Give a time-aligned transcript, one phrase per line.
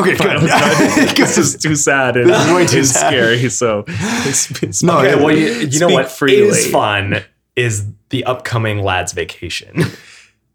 [0.00, 0.40] Okay, good.
[1.16, 3.08] this is too sad and This is way too sad.
[3.08, 3.48] scary.
[3.50, 6.48] So it's, it's No, Okay, well, you, you know what freely.
[6.48, 7.22] is fun
[7.56, 9.82] is the upcoming lads vacation.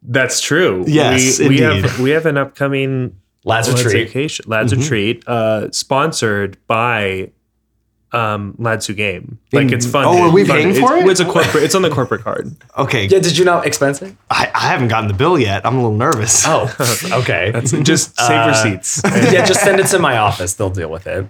[0.01, 0.85] that's true.
[0.87, 1.85] Yes, we, we indeed.
[1.85, 4.07] have we have an upcoming lads lads retreat.
[4.07, 7.31] vacation, lads retreat, uh, sponsored by
[8.13, 9.39] um, Lads Who Game.
[9.51, 10.05] Like In- it's fun.
[10.05, 11.07] oh, are we paying it's, for it?
[11.07, 11.63] It's a corporate.
[11.63, 12.55] It's on the corporate card.
[12.77, 14.15] Okay, Yeah, did you not expense it?
[14.31, 15.63] I, I haven't gotten the bill yet.
[15.65, 16.43] I'm a little nervous.
[16.47, 16.73] Oh,
[17.21, 17.51] okay.
[17.65, 19.01] So just save Uh, receipts.
[19.31, 20.55] yeah, just send it to my office.
[20.55, 21.27] They'll deal with it.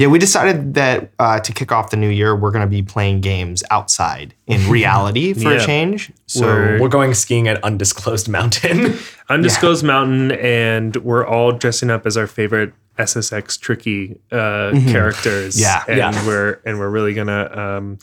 [0.00, 2.82] Yeah, we decided that uh, to kick off the new year, we're going to be
[2.82, 5.62] playing games outside in reality for Yeah.
[5.62, 6.10] a change.
[6.26, 8.94] So We're- We're going skiing at undisclosed mountain.
[9.28, 15.54] Undisclosed Mountain, and we're all dressing up as our favorite SSX tricky uh, characters.
[15.56, 15.62] Mm-hmm.
[15.62, 15.84] Yeah.
[15.86, 16.26] and Yeah.
[16.26, 17.98] we're and we're really gonna um,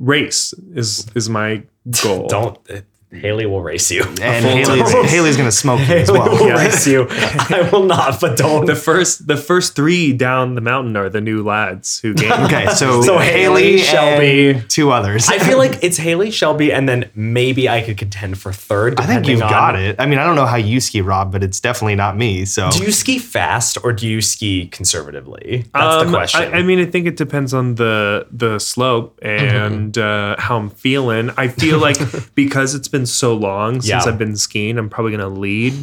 [0.00, 0.52] race.
[0.74, 1.62] Is is my
[2.02, 2.26] goal?
[2.26, 2.58] Don't.
[3.12, 4.02] Haley will race you.
[4.04, 5.10] and full Haley's.
[5.10, 6.30] Haley's going to smoke you as Haley well.
[6.30, 6.64] will Yeah.
[6.64, 7.06] race you.
[7.10, 8.66] I will not, but don't.
[8.66, 12.30] The first the first three down the mountain are the new lads who game.
[12.50, 14.50] Okay, so, So Haley, Haley, Shelby.
[14.50, 15.28] and two others.
[15.28, 18.98] I feel like it's Haley, Shelby, and then maybe I could contend for third.
[19.00, 19.96] I think you've on- got it.
[19.98, 22.44] I mean, I don't know how you ski, Rob, but it's definitely not me.
[22.44, 25.64] So Do you ski fast or do you ski conservatively?
[25.74, 26.42] That's Um, the question.
[26.54, 30.70] I, I mean, I think it depends on the the slope and uh, how I'm
[30.70, 31.30] feeling.
[31.36, 31.98] I feel like
[32.34, 34.02] because it's been so long since Yeah.
[34.12, 35.74] I've been skiing, I'm probably gonna lead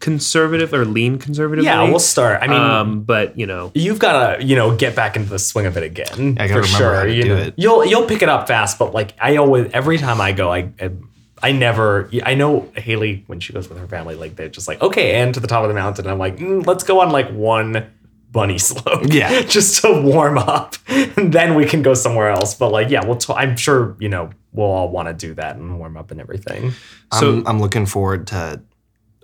[0.00, 1.64] conservative or lean conservative.
[1.64, 2.42] yeah, we'll start.
[2.42, 5.38] I mean, um, but you know, you've got to you know get back into the
[5.38, 6.94] swing of it again I gotta for remember sure.
[6.96, 7.54] how to you do know, it.
[7.56, 10.70] you'll you'll pick it up fast, but like I always every time I go, I.
[10.80, 10.90] I
[11.44, 14.80] I never, I know Haley when she goes with her family, like they're just like,
[14.80, 16.06] okay, and to the top of the mountain.
[16.06, 17.90] I'm like, mm, let's go on like one
[18.30, 19.42] bunny slope, Yeah.
[19.42, 22.54] just to warm up, and then we can go somewhere else.
[22.54, 23.16] But like, yeah, we'll.
[23.16, 26.20] T- I'm sure you know we'll all want to do that and warm up and
[26.20, 26.72] everything.
[27.12, 28.60] So- I'm, I'm looking forward to.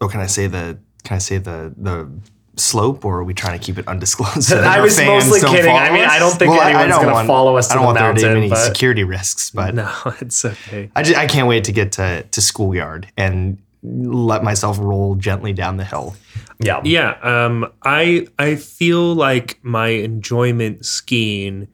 [0.01, 0.79] Oh, can I say the?
[1.05, 2.11] Can I say the the
[2.57, 4.43] slope, or are we trying to keep it undisclosed?
[4.49, 5.75] so I was mostly kidding.
[5.75, 6.05] I mean.
[6.05, 8.27] I don't think anyone's don't gonna follow us I don't the want there to be
[8.27, 10.91] any but- security risks, but no, it's okay.
[10.95, 15.53] I, just, I can't wait to get to to schoolyard and let myself roll gently
[15.53, 16.17] down the hill.
[16.61, 21.69] Yeah, Yeah, um, I I feel like my enjoyment skiing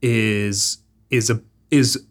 [0.00, 0.78] is
[1.10, 1.40] is a
[1.70, 2.04] is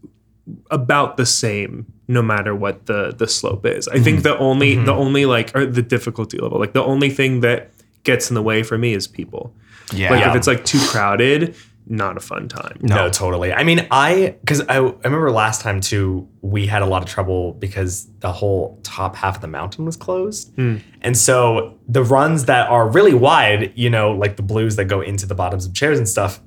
[0.72, 3.88] about the same no matter what the the slope is.
[3.88, 4.24] I think mm-hmm.
[4.24, 4.86] the only mm-hmm.
[4.86, 7.72] the only like or the difficulty level, like the only thing that
[8.04, 9.54] gets in the way for me is people.
[9.94, 11.56] Yeah, Like if it's like too crowded,
[11.88, 12.78] not a fun time.
[12.82, 13.52] No, totally.
[13.52, 17.10] I mean, I because I, I remember last time too, we had a lot of
[17.10, 20.78] trouble because the whole top half of the mountain was closed, hmm.
[21.02, 25.02] and so the runs that are really wide, you know, like the blues that go
[25.02, 26.40] into the bottoms of chairs and stuff,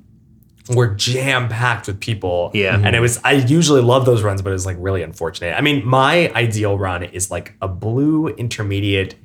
[0.69, 2.51] were jam packed with people.
[2.53, 2.79] Yeah.
[2.81, 3.19] and it was.
[3.23, 5.57] I usually love those runs, but it was like really unfortunate.
[5.57, 9.15] I mean, my ideal run is like a blue intermediate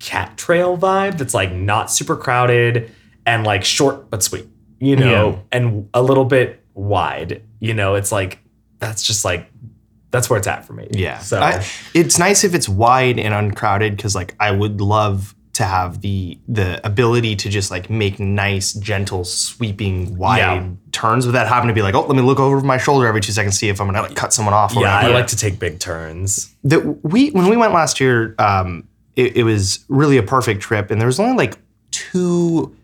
[0.00, 2.90] cat trail vibe that's like not super crowded
[3.26, 4.46] and like short but sweet
[4.80, 5.38] you know, Yeah.
[5.58, 7.42] and a little bit wide.
[7.58, 8.38] You know, it's like
[8.78, 9.50] that's just like
[10.12, 10.86] that's where it's at for me.
[10.92, 11.18] Yeah.
[11.18, 11.64] So I,
[11.94, 16.38] it's nice if it's wide and uncrowded because like I would love to have the
[16.46, 20.68] the ability to just like make nice, gentle, sweeping, wide Yeah.
[20.92, 23.32] turns without having to be like, oh, let me look over my shoulder every two
[23.32, 24.76] seconds, see if I'm gonna like cut someone off.
[24.76, 26.54] Or yeah, I like to take big turns.
[26.62, 28.86] the, we when we went last year, um,
[29.16, 31.58] it, it was really a perfect trip, and there was only like
[31.90, 32.74] two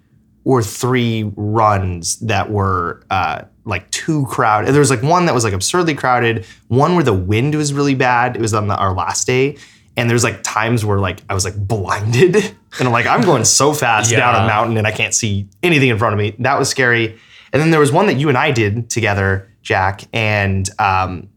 [0.45, 4.73] or three runs that were uh, like too crowded.
[4.73, 7.95] There was like one that was like absurdly crowded, one where the wind was really
[7.95, 8.37] bad.
[8.37, 9.56] It was on the, our last day.
[9.97, 13.44] And there's like times where like I was like blinded and I'm like, I'm going
[13.44, 16.34] so fast down a mountain and I can't see anything in front of me.
[16.41, 17.19] That was scary.
[17.53, 21.28] And then there was one that you and I did together, Jack, and um,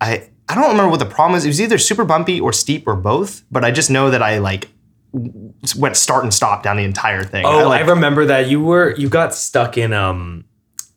[0.00, 1.46] I I don't remember what the problem was.
[1.46, 3.42] It was either super bumpy or steep or both.
[3.50, 4.68] But I just know that I like
[5.76, 7.46] went start and stop down the entire thing.
[7.46, 10.44] Oh, I, like, remember that you were you got stuck in um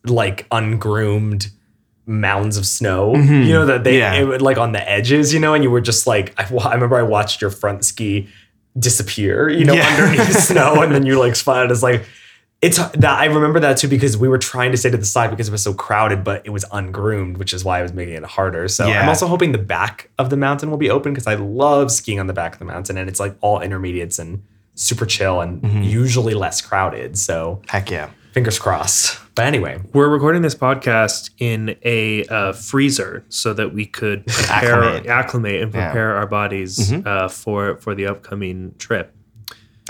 [0.04, 1.50] like ungroomed
[2.06, 3.14] mounds of snow.
[3.16, 4.14] You know that they Mm-hmm.
[4.14, 4.20] Yeah.
[4.20, 6.74] it would like on the edges, you know, and you were just like I, I
[6.74, 8.28] remember I watched your front ski
[8.78, 9.88] disappear, you know, Yeah.
[9.88, 12.04] underneath the snow, and then you like spotted as like
[12.62, 15.30] it's that I remember that too because we were trying to stay to the side
[15.30, 18.14] because it was so crowded, but it was ungroomed, which is why I was making
[18.14, 18.66] it harder.
[18.68, 19.02] So Yeah.
[19.02, 22.18] I'm also hoping the back of the mountain will be open because I love skiing
[22.18, 24.42] on the back of the mountain and it's like all intermediates and
[24.74, 25.82] super chill and Mm-hmm.
[25.82, 27.18] usually less crowded.
[27.18, 28.08] So heck yeah.
[28.32, 29.18] fingers crossed.
[29.36, 34.82] But anyway, We're recording this podcast in a uh, freezer so that we could prepare,
[34.82, 35.06] Acclimate.
[35.06, 35.84] acclimate, and Yeah.
[35.90, 39.14] prepare our bodies uh, for for the upcoming trip.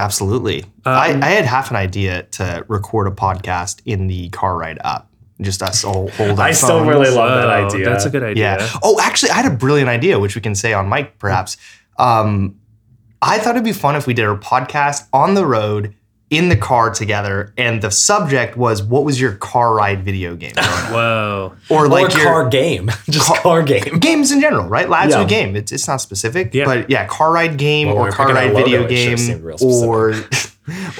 [0.01, 0.65] Absolutely.
[0.85, 5.11] I, I had half an idea to record a podcast in the car ride up.
[5.41, 6.89] Just us all hold I still phones.
[6.89, 7.85] really love that Oh, idea.
[7.89, 8.57] That's a good idea.
[8.59, 8.71] Yeah.
[8.83, 11.57] Oh, actually, I had a brilliant idea, which we can say on mic, perhaps.
[11.99, 12.57] Um,
[13.23, 15.95] I thought it'd be fun if we did a podcast on the road
[16.29, 20.55] in the car together, and the subject was what was your car ride video game.
[20.57, 21.53] Whoa.
[21.69, 23.99] or or like your car game, just car, game.
[24.01, 24.89] games in general, right?
[24.89, 25.25] Lads Yeah.
[25.25, 25.55] game.
[25.55, 26.65] It's, it's not specific, Yeah.
[26.65, 30.15] but yeah, car ride game Well, or car ride logo, video game, or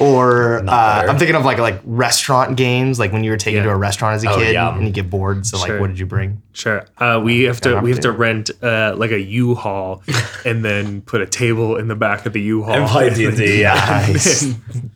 [0.01, 1.07] or uh.
[1.09, 3.65] I'm thinking of like like restaurant games, like when you were taken Yeah.
[3.65, 4.75] to a restaurant as a Oh, kid yeah.
[4.75, 5.47] and you get bored.
[5.47, 5.69] So Sure.
[5.75, 6.43] like, what did you bring?
[6.53, 6.85] Sure.
[6.99, 10.03] Uh, we have to we have to rent uh, like a U-Haul
[10.45, 13.75] and then put a table in the back of the U-Haul And play D&D, yeah.
[14.09, 14.45] Nice.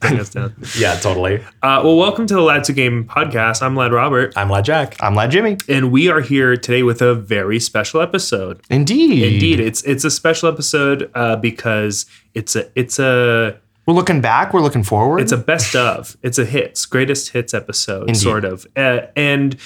[0.00, 0.54] bring us down.
[0.78, 1.40] Yeah, totally.
[1.62, 3.62] Uh, well, welcome to the Lads Who Game podcast.
[3.62, 4.96] I'm Lad Robert, I'm Lad Jack.
[5.00, 5.56] I'm Lad Jimmy.
[5.68, 8.60] and we are here today with a very special episode.
[8.70, 9.34] Indeed.
[9.34, 13.58] Indeed, it's it's a special episode uh, because it's a it's a
[13.90, 14.54] We're looking back.
[14.54, 15.20] We're looking forward.
[15.20, 16.16] it's a best of.
[16.22, 18.64] It's a hits, greatest hits episode, sort of.
[18.76, 19.56] Uh, and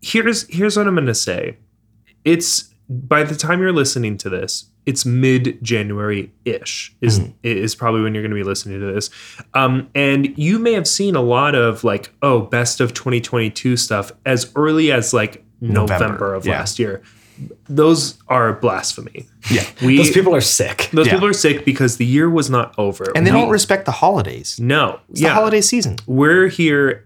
[0.00, 1.58] here's here's what I'm going to say.
[2.24, 8.00] It's by the time you're listening to this, it's mid January ish is is probably
[8.00, 9.10] when you're going to be listening to this.
[9.52, 14.10] Um, and you may have seen a lot of like oh best of 2022 stuff
[14.24, 16.52] as early as like November, November, of yeah.
[16.52, 17.02] last year.
[17.68, 19.26] Those are blasphemy.
[19.50, 19.64] yeah.
[19.84, 20.88] We Those people are sick.
[20.92, 21.12] those Yeah.
[21.14, 23.12] people are sick because the year was not over.
[23.14, 24.56] And they We- don't respect the holidays.
[24.60, 25.00] no.
[25.10, 25.96] It's the holiday season.
[26.06, 27.04] we're here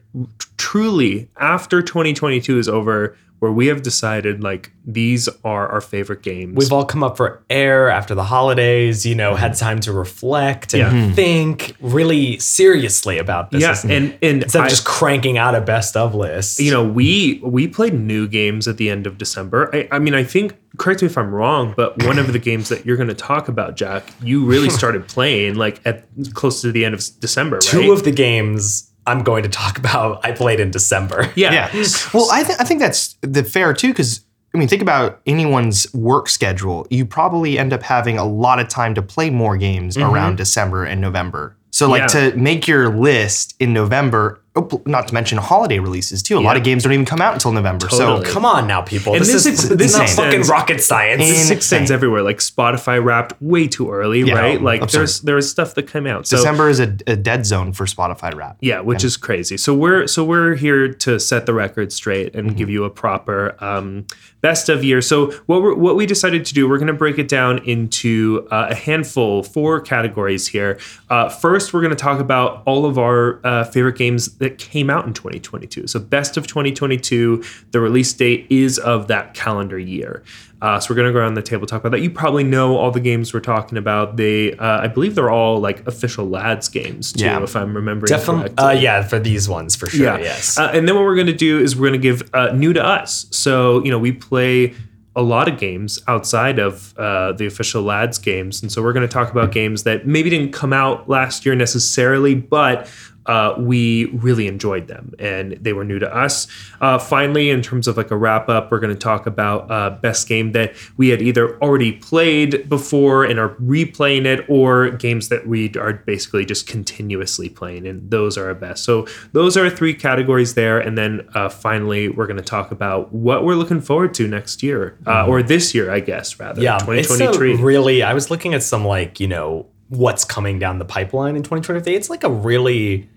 [0.56, 6.56] truly after 2022 is over where we have decided like these are our favorite games
[6.56, 9.64] We've all come up for air after the holidays, you know, had mm-hmm.
[9.64, 10.90] time to reflect and Yeah.
[10.90, 11.14] Mm-hmm.
[11.14, 13.62] think really seriously about this.
[13.62, 16.60] yeah Instead and and of I- just cranking out a best of list.
[16.60, 20.14] you know we we played new games at the end of december I, I mean
[20.14, 23.08] i think correct me if i'm wrong but one of the games that you're going
[23.08, 26.04] to talk about jack you really started playing like at
[26.34, 29.79] close to the end of december right two of the games I'm going to talk
[29.79, 31.31] about I played in December.
[31.35, 31.82] yeah, Yeah.
[32.14, 34.25] Well, I, th- I think that's the fair too, because
[34.55, 36.87] I mean, think about anyone's work schedule.
[36.91, 40.12] You probably end up having a lot of time to play more games mm-hmm.
[40.12, 41.56] around December and November.
[41.70, 42.31] So, like Yeah.
[42.31, 44.50] to make your list in November, pl-
[44.85, 46.37] not to mention holiday releases too.
[46.37, 47.87] A lot of games don't even come out until November.
[47.87, 48.25] Totally.
[48.25, 49.12] So, Come on now, people.
[49.14, 51.23] And this, this is ex- this this is not fucking rocket science.
[51.23, 52.23] In- Six cents everywhere.
[52.23, 54.61] Like Spotify wrapped way too early, Yeah, right?
[54.61, 54.99] Like absurd.
[54.99, 56.26] there's there's stuff that came out.
[56.26, 58.56] So December is a, a dead zone for Spotify rap.
[58.61, 59.56] Yeah, which is crazy.
[59.56, 62.56] So we're so we're here to set the record straight and Mm-hmm.
[62.58, 64.06] give you a proper um,
[64.41, 65.00] best of year.
[65.00, 68.49] So what we what we decided to do, we're going to break it down into
[68.50, 70.79] uh, a handful, four categories here.
[71.08, 74.90] Uh, first, we're going to talk about all of our uh, favorite games that came
[74.90, 75.87] out in 2022.
[75.87, 77.44] So best of 2022.
[77.70, 80.22] The release date is of that calendar year.
[80.62, 82.00] Uh, so we're going to go around the table talk about that.
[82.02, 84.16] You probably know all the games we're talking about.
[84.16, 87.42] They, uh, I believe, they're all like official lads games too, Yeah.
[87.42, 88.42] if I'm remembering Definitely.
[88.54, 88.64] correctly.
[88.66, 90.19] Uh, yeah, for these ones for sure.
[90.20, 90.58] Yes.
[90.58, 92.72] Uh, and then what we're going to do is we're going to give uh, new
[92.75, 93.26] to us.
[93.31, 94.75] So, you know, we play
[95.16, 98.62] a lot of games outside of uh, the official lads games.
[98.62, 101.54] And so we're going to talk about games that maybe didn't come out last year
[101.56, 102.88] necessarily, but
[103.26, 106.46] uh, we really enjoyed them and they were new to us.
[106.81, 109.90] Uh, finally, in terms of like a wrap up, we're going to talk about uh,
[109.90, 115.28] best game that we had either already played before and are replaying it, or games
[115.28, 118.85] that we are basically just continuously playing, and those are our best.
[118.85, 123.12] So those are three categories there, and then uh, finally we're going to talk about
[123.12, 126.62] what we're looking forward to next year, uh, or this year, I guess rather.
[126.62, 126.78] yeah.
[126.78, 130.78] twenty It's a really, I was looking at some like, you know, what's coming down
[130.78, 131.94] the pipeline in 2023.
[131.94, 133.09] It's like a really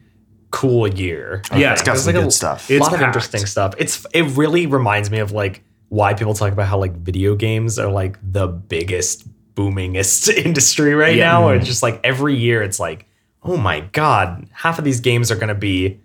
[0.54, 1.42] cool year.
[1.54, 2.70] Yeah, it's got some like good a stuff.
[2.70, 3.74] A It's lot of interesting stuff.
[3.80, 7.78] It's it really reminds me of like why people talk about how like video games
[7.80, 11.32] are like the biggest boomingest industry right Yeah.
[11.32, 11.42] now.
[11.48, 11.58] Mm-hmm.
[11.60, 13.08] It's just like every year it's like,
[13.44, 16.00] oh my god, half of these games are gonna be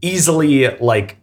[0.00, 1.18] easily like,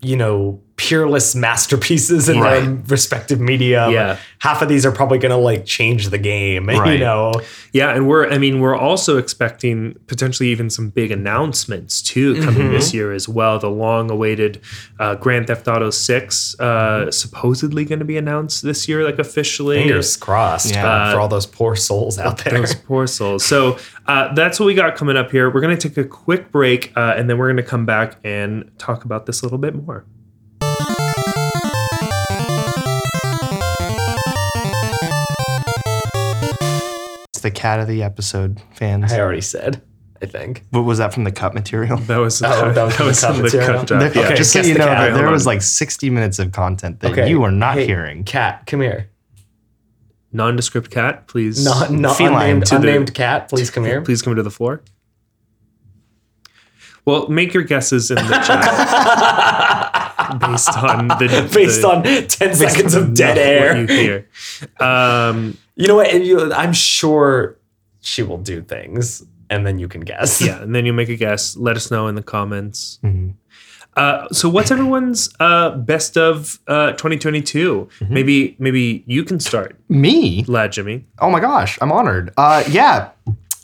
[0.00, 2.60] you know, peerless masterpieces in Right.
[2.60, 3.90] their respective media.
[3.90, 4.16] Yeah.
[4.38, 6.70] Half of these are probably gonna like change the game.
[6.90, 7.32] You know.
[7.72, 12.60] Yeah, and we're I mean we're also expecting potentially even some big announcements too coming
[12.62, 12.72] Mm-hmm.
[12.72, 13.58] this year as well.
[13.58, 14.60] The long-awaited
[14.98, 19.76] uh, Grand Theft Auto Six uh, supposedly going to be announced this year, like officially.
[19.78, 20.86] Fingers crossed Yeah.
[20.86, 22.58] uh, for all those poor souls out there.
[22.58, 23.44] Those poor souls.
[23.44, 25.50] So uh, that's what we got coming up here.
[25.50, 28.16] We're going to take a quick break, uh, and then we're going to come back
[28.24, 30.04] and talk about this a little bit more.
[37.40, 39.10] It's the cat of the episode, fans.
[39.14, 39.80] I already said.
[40.20, 40.62] I think.
[40.72, 41.96] What was that from the cut material?
[41.96, 43.78] That was Oh, that was from the cut in the material?
[43.78, 44.02] cut job.
[44.02, 45.14] Okay, Just so you know, cat.
[45.14, 48.24] there was like 60 minutes of content that you are not Hey, hearing.
[48.24, 49.08] Cat, come here.
[50.34, 51.64] Nondescript cat, please.
[51.64, 53.48] Not, not Feline unnamed, to the- unnamed cat.
[53.48, 54.02] Please come here.
[54.02, 54.82] Please come to the floor.
[57.06, 58.60] Well, make your guesses in the chat
[60.40, 63.76] based on the Based the- on ten seconds of dead what air.
[63.80, 64.28] you hear.
[64.86, 66.12] Um, You know what?
[66.22, 67.56] you- I'm sure
[68.00, 70.40] she will do things, and then you can guess.
[70.40, 71.56] yeah, and then you make a guess.
[71.56, 72.98] Let us know in the comments.
[73.04, 73.34] Mhm.
[73.96, 77.88] Uh, so, what's everyone's uh, best of uh, 2022?
[78.00, 78.14] Mm-hmm.
[78.14, 80.44] Maybe, maybe you can start, Me?
[80.46, 81.04] lad Jimmy.
[81.18, 82.30] Oh my gosh, I'm honored.
[82.36, 83.08] Uh, yeah,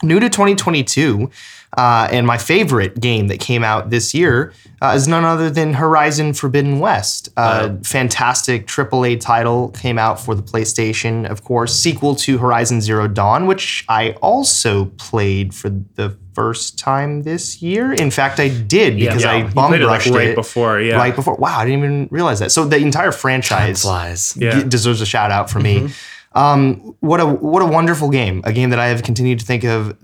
[0.03, 1.29] new to 2022,
[1.75, 5.73] uh, and my favorite game that came out this year uh, is none other than
[5.73, 7.29] Horizon Forbidden West.
[7.35, 13.07] Uh, Fantastic AAA title came out for the PlayStation, of course, sequel to Horizon Zero
[13.07, 17.91] Dawn, which I also played for the first time this year.
[17.93, 19.31] In fact, I did because Yeah.
[19.31, 20.95] I You bum played it, like, rushed right it before, yeah.
[20.95, 21.35] right before.
[21.35, 22.51] Wow, I didn't even realize that.
[22.51, 24.37] So the entire franchise Flies.
[24.39, 24.59] Yeah.
[24.61, 25.89] g- deserves a shout out for me.
[26.33, 28.41] Um, what a what a wonderful game!
[28.43, 29.97] A game that I have continued to think of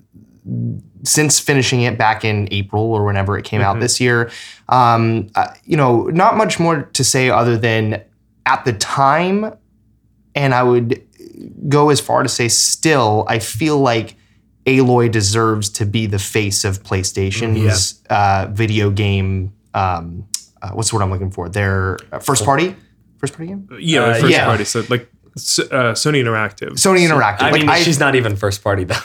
[1.03, 4.31] since finishing it back in April or whenever it came out this year.
[4.69, 8.01] Um, uh, you know, not much more to say other than
[8.45, 9.53] at the time,
[10.36, 11.01] and I would
[11.67, 14.15] go as far to say still, I feel like
[14.65, 19.53] Aloy deserves to be the face of PlayStation's uh, video game.
[19.74, 20.27] Um,
[20.62, 21.50] uh, what's the word I'm looking for?
[21.50, 22.75] Their uh, first party,
[23.17, 23.67] first party game.
[23.77, 24.45] Yeah, Uh, first yeah.
[24.45, 24.63] party.
[24.63, 26.72] So, like uh, Sony Interactive.
[26.74, 27.41] Sony Interactive.
[27.41, 28.95] I like, mean, I, she's not even first party though.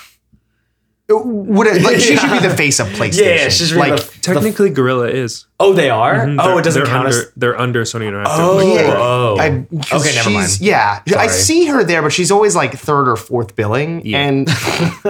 [1.11, 3.25] Would it, like she should be the face of PlayStation.
[3.25, 5.47] Yeah, yeah, she's really like the- Technically, Guerrilla is.
[5.59, 6.29] Oh, they are.
[6.29, 7.33] Oh, They're- it doesn't they're count under, as.
[7.35, 8.27] They're under Sony Interactive.
[8.39, 8.95] Oh, Like, Yeah.
[8.99, 9.37] oh.
[9.39, 9.51] I,
[9.89, 10.61] 'cause Okay, never she's- mind.
[10.61, 14.05] Yeah, I see her there, but she's always like third or fourth billing.
[14.05, 14.19] Yeah.
[14.19, 14.49] And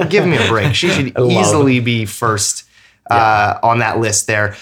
[0.08, 0.74] give me a break.
[0.76, 2.62] She should easily be first
[3.10, 4.54] uh, on that list there.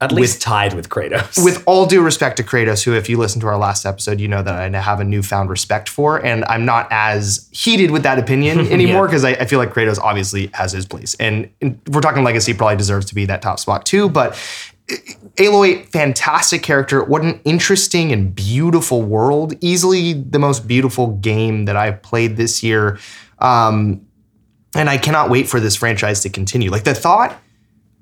[0.00, 1.44] At least tied with Kratos.
[1.44, 4.28] With all due respect to Kratos, who, if you listen to our last episode, you
[4.28, 8.16] know that I have a newfound respect for, and I'm not as heated with that
[8.16, 12.00] opinion anymore because I, I feel like Kratos obviously has his place, and, and we're
[12.00, 14.08] talking legacy, probably deserves to be that top spot too.
[14.08, 14.38] But
[15.36, 17.02] Aloy, fantastic character.
[17.02, 19.54] What an interesting and beautiful world.
[19.60, 22.98] Easily the most beautiful game that I've played this year.
[23.38, 24.06] Um,
[24.74, 26.70] and I cannot wait for this franchise to continue.
[26.70, 27.38] Like the thought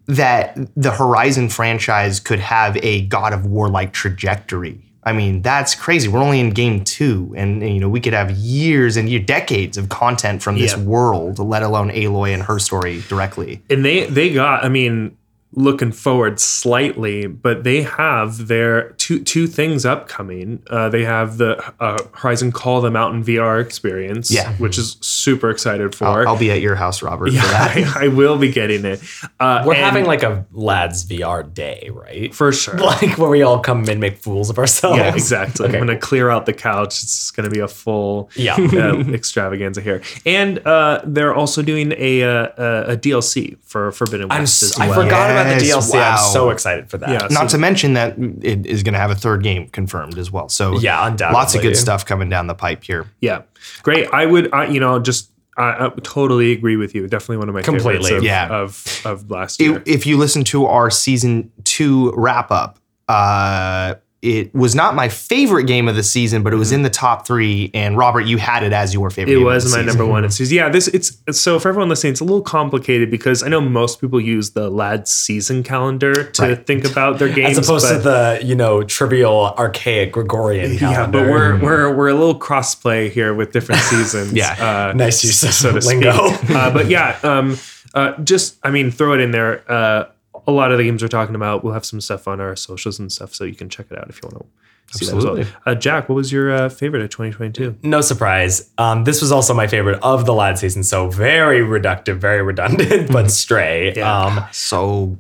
[0.07, 4.81] that the Horizon franchise could have a God of War like trajectory.
[5.03, 6.09] I mean, that's crazy.
[6.09, 9.21] We're only in game two, and, and, you know we could have years and year,
[9.21, 10.83] decades of content from this Yeah.
[10.83, 13.63] world, let alone Aloy and her story directly.
[13.71, 14.65] and they they got.
[14.65, 15.17] I mean,
[15.59, 20.63] looking forward slightly, but they have their two two things upcoming.
[20.69, 24.53] Uh, they have the uh, Horizon Call the Mountain VR experience, Yeah.
[24.55, 26.05] which is super excited for.
[26.05, 27.49] I'll, I'll be at your house, Robert, yeah, for
[27.81, 27.97] that.
[27.97, 29.03] I, I will be getting it.
[29.41, 32.35] Uh, We're having like a lads VR day, right?
[32.35, 32.75] for sure.
[32.79, 34.99] like where we all come and make fools of ourselves.
[34.99, 35.69] Yeah, exactly.
[35.69, 35.79] Okay.
[35.79, 37.03] I'm gonna clear out the couch.
[37.03, 38.57] It's gonna be a full Yeah.
[38.57, 44.31] uh, extravaganza here, and uh, they're also doing a, uh, a a DLC for Forbidden
[44.31, 44.41] I'm.
[44.43, 45.03] West s- as I well.
[45.03, 46.01] forgot about the Yes, DLC.
[46.01, 47.09] I'm so excited for that.
[47.09, 47.19] Yeah.
[47.31, 50.31] Not So- to mention that it is going to have a third game confirmed as
[50.31, 50.49] well.
[50.49, 51.35] So Yeah, undoubtedly.
[51.35, 53.07] lots of good stuff coming down the pipe here.
[53.21, 53.43] Yeah,
[53.83, 54.09] great.
[54.13, 57.07] I would, I, you know, just I, I totally agree with you.
[57.09, 58.11] Definitely one of my Completely.
[58.11, 58.49] favorites of, Yeah.
[58.49, 59.77] of of last year.
[59.79, 63.95] If- if you listen to our season two wrap up, uh,
[64.27, 67.27] it was not my favorite game of the season, but it was in the top
[67.27, 67.71] three.
[67.75, 69.33] And Robert, you had it as your favorite.
[69.33, 69.87] It game of was the my season.
[69.99, 70.57] number one in season.
[70.57, 74.01] Yeah, this it's so for everyone listening, it's a little complicated because I know most
[74.01, 76.67] people use the lad season calendar to Right.
[76.67, 80.79] think about their games, As opposed but, to the you know trivial archaic Gregorian yeah,
[80.79, 81.21] calendar.
[81.21, 84.33] but we're we're we're a little crossplay here with different seasons.
[84.33, 84.89] Yeah.
[84.91, 86.33] uh, Nice use of so to lingo.
[86.33, 86.51] speak.
[86.51, 87.57] uh, but yeah, um,
[87.95, 89.63] uh, just I mean, throw it in there.
[89.71, 90.05] Uh,
[90.47, 92.99] a lot of the games we're talking about, we'll have some stuff on our socials
[92.99, 94.47] and stuff, so you can check it out if you want
[94.93, 95.17] to see well.
[95.17, 95.47] Absolutely.
[95.67, 97.79] Uh, Jack, what was your uh, favorite of 2022?
[97.83, 98.71] no surprise.
[98.79, 100.85] Um, this was also my favorite of the lad season.
[100.85, 103.93] So very reductive, very redundant, but stray.
[103.97, 104.25] Yeah.
[104.27, 105.19] Um, So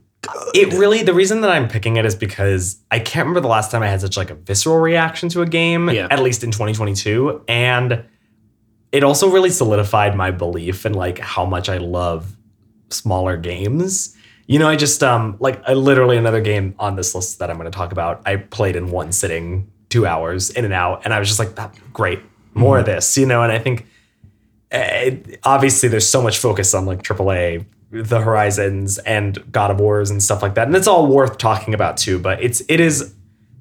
[0.55, 3.71] it really the reason that I'm picking it is because I can't remember the last
[3.71, 6.09] time I had such like a visceral reaction to a game, Yeah.
[6.11, 7.43] at least in 2022.
[7.49, 8.05] And
[8.93, 12.37] it also really solidified my belief in like how much I love
[12.91, 14.17] smaller games.
[14.47, 17.57] You know, I just um like I literally another game on this list that I'm
[17.57, 18.23] going to talk about.
[18.27, 21.57] I played in one sitting, two hours in and out, and I was just like,
[21.57, 22.21] "That great,
[22.55, 23.87] more of this." You know, and I think
[24.71, 25.11] uh,
[25.45, 30.23] obviously there's so much focus on like AAA, the Horizons, and God of Wars and
[30.23, 32.19] stuff like that, and it's all worth talking about too.
[32.19, 33.15] But it's it is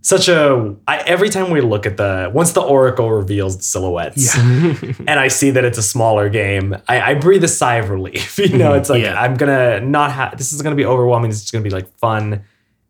[0.06, 4.38] such a I, every time we look at the once the oracle reveals the silhouettes
[4.38, 8.38] and I see that it's a smaller game, I, I breathe a sigh of relief.
[8.46, 8.80] You know, mm-hmm.
[8.80, 9.20] it's like Yeah.
[9.20, 11.32] I'm gonna not have this is gonna be overwhelming.
[11.32, 12.44] This is gonna be like fun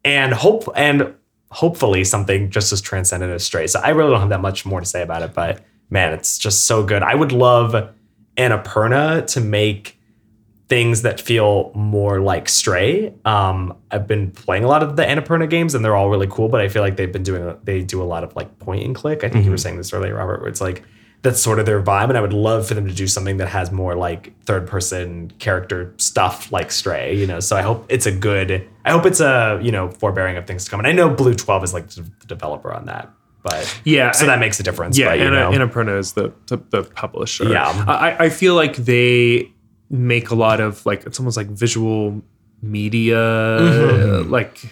[0.04, 1.16] and hope and
[1.52, 3.68] hopefully something just as transcendent as Stray.
[3.68, 6.38] So I really don't have that much more to say about it, but man, it's
[6.38, 7.02] just so good.
[7.02, 7.92] I would love
[8.36, 9.98] Annapurna to make
[10.68, 13.14] things that feel more like Stray.
[13.24, 16.50] Um, I've been playing a lot of the Annapurna games, and they're all really cool.
[16.50, 18.96] But I feel like they've been doing they do a lot of like point and
[18.96, 19.24] click.
[19.24, 20.84] I think you were saying this earlier, Robert, where it's like
[21.22, 22.10] that's sort of their vibe.
[22.10, 25.32] And I would love for them to do something that has more like third person
[25.40, 27.16] character stuff like Stray.
[27.16, 28.68] You know, so I hope it's a good.
[28.86, 30.80] I hope it's a you know forbearing of things to come.
[30.80, 33.12] And I know Blue Twelve is like the developer on that,
[33.44, 34.98] but Yeah, so that makes a difference.
[34.98, 35.52] Yeah, but, you Anna, know.
[35.52, 37.48] Annapurna is the, the the publisher.
[37.48, 37.86] Yeah.
[37.88, 39.52] I, I feel like they
[39.96, 42.22] make a lot of like it's almost like visual
[42.62, 44.70] media, like p-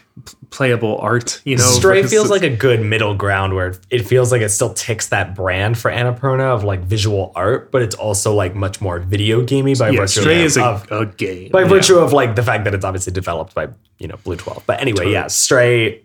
[0.49, 1.41] playable art.
[1.45, 1.75] You know, Mm-hmm.
[1.77, 5.07] Stray because feels like a good middle ground where it feels like it still ticks
[5.09, 9.41] that brand for Annapurna of like visual art, but it's also like much more video
[9.43, 11.51] gamey by yeah, virtue Stray of, is a, of- a game.
[11.51, 11.67] by Yeah.
[11.67, 14.63] virtue of like the fact that it's obviously developed by you know Blue Twelve.
[14.65, 16.03] But anyway, yeah, Stray,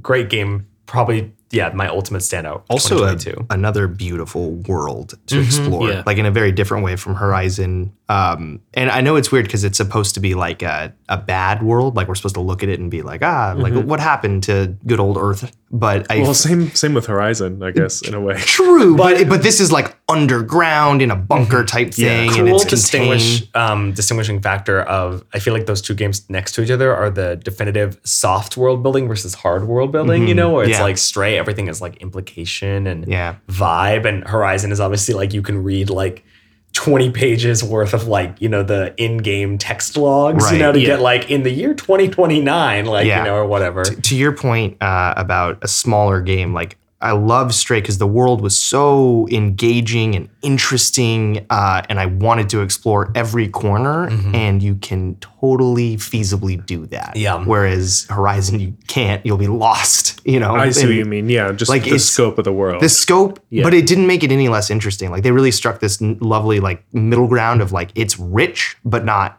[0.00, 2.62] great game, probably yeah my ultimate standout.
[2.68, 3.16] also a,
[3.50, 6.02] another beautiful world to explore yeah.
[6.04, 9.64] like in a very different way from horizon um, and i know it's weird because
[9.64, 12.68] it's supposed to be like a, a bad world like we're supposed to look at
[12.68, 16.32] it and be like ah like what happened to good old earth but i well,
[16.32, 18.36] same same with Horizon, I guess, in a way.
[18.38, 22.64] true but but this is like underground in a bunker type thing and cool it's
[22.64, 26.94] distinguish um, distinguishing factor of I feel like those two games next to each other
[26.94, 30.28] are the definitive soft world building versus hard world building.
[30.28, 30.82] You know, where it's Yeah.
[30.84, 33.36] like Stray, everything is like implication and Yeah.
[33.48, 36.24] vibe, and Horizon is obviously like you can read like.
[36.76, 40.86] 20 pages worth of like you know the in-game text logs you know to yeah.
[40.88, 43.18] get like in the year 2029 like Yeah.
[43.20, 47.54] you know or whatever to your point uh, about a smaller game, like I love
[47.54, 53.12] Stray because the world was so engaging and interesting, uh, and I wanted to explore
[53.14, 57.12] every corner, and you can totally feasibly do that.
[57.16, 57.44] Yeah.
[57.44, 59.24] Whereas Horizon, you can't.
[59.26, 60.20] You'll be lost.
[60.24, 60.54] You know.
[60.56, 61.28] I see And what you mean.
[61.28, 62.82] Yeah, just Like, the scope of the world.
[62.82, 63.62] The scope, Yeah.
[63.62, 65.10] but it didn't make it any less interesting.
[65.10, 69.04] Like they really struck this n- lovely like middle ground of like it's rich but
[69.04, 69.38] not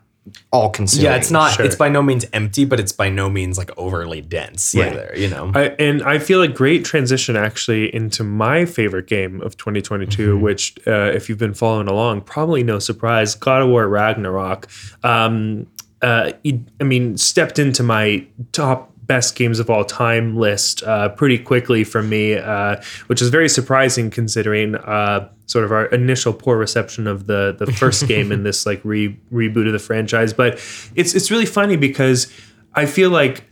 [0.51, 1.05] all consuming.
[1.05, 1.65] yeah it's not Sure.
[1.65, 4.87] it's by no means empty but it's by no means like overly dense Yeah.
[4.87, 9.41] either you know I, and I feel a great transition actually into my favorite game
[9.41, 10.41] of 2022, Mm-hmm.
[10.43, 14.67] which, uh, if you've been following along, probably no surprise, God of War Ragnarok.
[15.03, 15.67] Um,
[16.01, 21.09] uh, it- I mean, stepped into my top best games of all time list uh,
[21.09, 26.33] pretty quickly for me, uh, which is very surprising considering uh, sort of our initial
[26.33, 30.33] poor reception of the the first game in this like re- reboot of the franchise.
[30.33, 30.55] But
[30.95, 32.31] it's it's really funny because
[32.73, 33.45] I feel like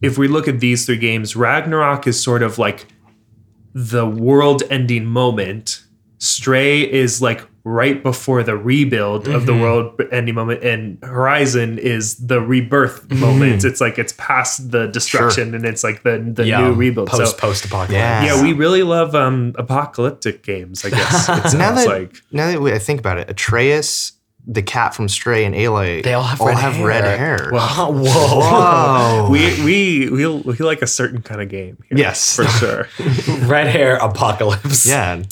[0.00, 2.86] if we look at these three games, Ragnarok is sort of like
[3.74, 5.84] the world ending moment.
[6.18, 9.46] Stray is like right before the rebuild of Mm-hmm.
[9.46, 13.20] the world ending moment, and Horizon is the rebirth Mm-hmm.
[13.20, 13.64] moment.
[13.64, 17.08] It's like it's past the destruction and it's like the the yeah new rebuild.
[17.08, 18.24] post so post apocalypse Yeah.
[18.24, 21.14] yeah, we really love um apocalyptic games, I guess.
[21.28, 24.12] It sounds now that like now that we- I think about it, Atreus,
[24.44, 26.86] the cat from Stray, and Aloy, They all have red hair.
[26.86, 27.50] red hair.
[27.52, 27.92] Whoa.
[27.92, 29.28] Whoa.
[29.30, 31.78] we we we we like a certain kind of game.
[31.88, 32.34] Here, Yes.
[32.34, 32.88] for sure.
[33.46, 34.84] Red hair apocalypse.
[34.86, 35.22] yeah.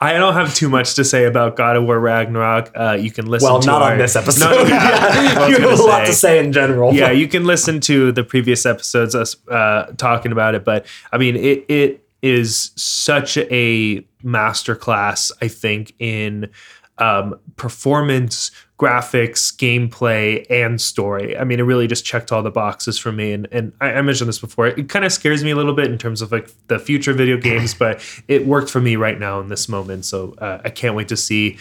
[0.00, 2.72] I don't have too much to say about God of War Ragnarok.
[2.74, 3.48] Uh, you can listen.
[3.48, 4.50] Well, to not our- on this episode.
[4.50, 6.92] No, yeah, I you have a lot to say in general.
[6.92, 11.18] yeah, you can listen to the previous episodes us uh, talking about it, but I
[11.18, 15.30] mean, it it is such a masterclass.
[15.40, 16.50] I think in
[16.98, 21.36] um, performance, graphics, gameplay, and story.
[21.36, 23.32] I mean, it really just checked all the boxes for me.
[23.32, 24.68] And and I, I mentioned this before.
[24.68, 27.36] It kind of scares me a little bit in terms of like the future video
[27.36, 30.04] games, but it worked for me right now in this moment.
[30.04, 31.58] So uh, I can't wait to see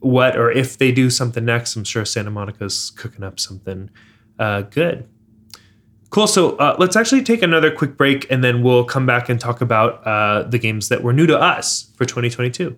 [0.00, 1.76] what or if they do something next.
[1.76, 3.90] I'm sure Santa Monica's cooking up something
[4.38, 5.06] uh, good.
[6.08, 6.26] Cool.
[6.26, 9.60] So uh, let's actually take another quick break and then we'll come back and talk
[9.60, 12.76] about uh, the games that were new to us for 2022.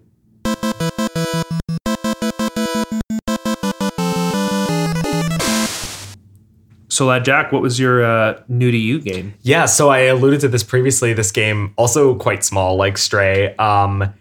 [6.93, 9.33] So, Lad Jack, what was your uh, new to you game?
[9.41, 11.15] Yeah, so I alluded to this previously.
[11.15, 14.13] This game also quite small, like Stray, um,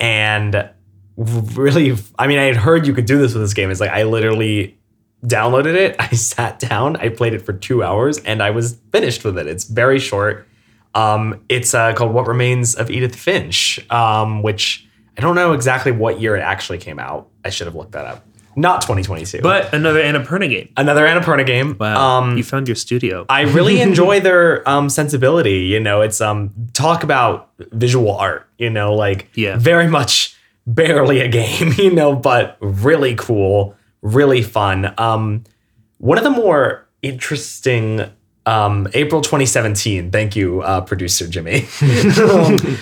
[0.00, 0.70] and
[1.18, 3.70] really, I mean, I had heard you could do this with this game.
[3.70, 4.78] It's like I literally
[5.22, 9.22] downloaded it, I sat down, I played it for two hours, and I was finished
[9.22, 9.46] with it.
[9.46, 10.48] It's very short.
[10.94, 15.92] Um, it's uh, called What Remains of Edith Finch, um, which I don't know exactly
[15.92, 17.28] what year it actually came out.
[17.44, 18.26] I should have looked that up.
[18.56, 19.40] Not 2022.
[19.42, 20.68] But another Annapurna game.
[20.76, 21.76] another Annapurna game.
[21.78, 22.18] Wow.
[22.18, 23.26] Um, you found your studio.
[23.28, 25.60] I really enjoy their um, sensibility.
[25.66, 28.48] You know, it's um talk about visual art.
[28.58, 29.56] You know, like Yeah.
[29.58, 30.36] very much
[30.66, 31.72] barely a game.
[31.78, 34.94] You know, but really cool, really fun.
[34.98, 35.44] Um,
[35.98, 38.10] one of the more interesting.
[38.46, 40.10] Um, April 2017.
[40.10, 41.60] Thank you, uh, producer Jimmy.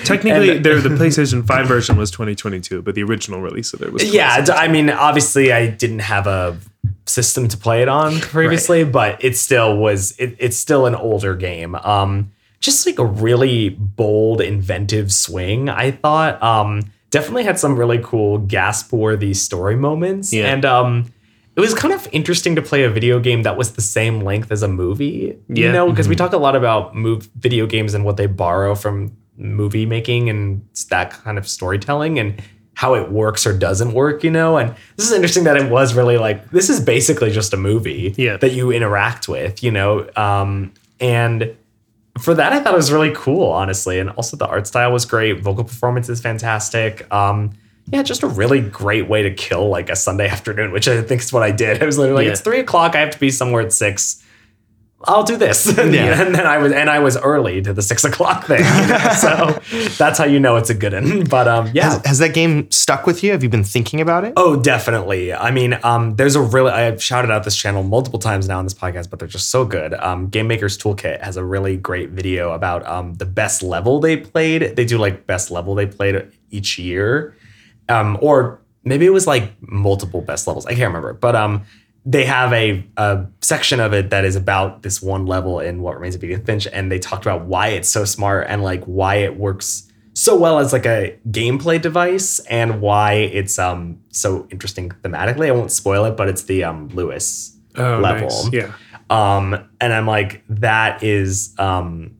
[0.04, 4.12] Technically, there, the PlayStation 5 version was 2022, but the original release of it was.
[4.12, 6.58] yeah, I mean, obviously, I didn't have a
[7.06, 10.12] system to play it on previously, but it still was.
[10.18, 11.74] It, it's still an older game.
[11.76, 15.68] Um, just like a really bold, inventive swing.
[15.68, 16.42] I thought.
[16.42, 20.46] Um, definitely had some really cool gasp-worthy story moments, Yeah.
[20.52, 21.12] and um,
[21.56, 24.50] it was kind of interesting to play a video game that was the same length
[24.50, 25.36] as a movie.
[25.48, 25.72] You Yeah.
[25.72, 29.12] know, because we talk a lot about move video games and what they borrow from
[29.36, 32.40] movie making and that kind of storytelling and
[32.74, 34.56] how it works or doesn't work, you know?
[34.56, 38.14] And this is interesting that it was really like this is basically just a movie
[38.16, 38.38] Yeah.
[38.38, 40.06] that you interact with, you know?
[40.16, 41.54] Um, and
[42.18, 43.98] for that, I thought it was really cool, honestly.
[43.98, 45.40] And also the art style was great.
[45.42, 47.06] Vocal performance is fantastic.
[47.12, 47.50] Um,
[47.90, 51.22] yeah, just a really great way to kill like a Sunday afternoon, which I think
[51.22, 51.82] is what I did.
[51.82, 52.32] I was literally like, Yeah.
[52.32, 52.94] it's three o'clock.
[52.94, 54.22] I have to be somewhere at six.
[55.04, 55.66] I'll do this.
[55.78, 56.22] and, Yeah.
[56.22, 58.60] then I was and I was early to the six o'clock thing.
[58.64, 59.08] you know?
[59.18, 59.60] so
[59.98, 61.24] that's how you know it's a good one.
[61.24, 63.32] But um, yeah, Has, has that game stuck with you?
[63.32, 64.34] Have you been thinking about it?
[64.36, 65.32] Oh, definitely.
[65.34, 68.64] I mean, um, there's a really I've shouted out this channel multiple times now in
[68.66, 69.92] this podcast, but they're just so good.
[69.94, 74.16] Um, Game Maker's Toolkit has a really great video about um, the best level they
[74.16, 74.76] played.
[74.76, 77.34] They do like best level they played each year,
[77.92, 80.66] um, or maybe it was like multiple best levels.
[80.66, 81.62] I can't remember, but um,
[82.04, 85.94] they have a, a section of it that is about this one level in What
[85.96, 89.16] Remains of Edith Finch, and they talked about why it's so smart and like why
[89.16, 94.90] it works so well as like a gameplay device and why it's um so interesting
[95.02, 95.46] thematically.
[95.48, 98.28] I won't spoil it, but it's the um Lewis Oh, level.
[98.28, 98.52] nice.
[98.52, 98.72] Yeah.
[99.08, 102.16] Um, and I'm like, that is um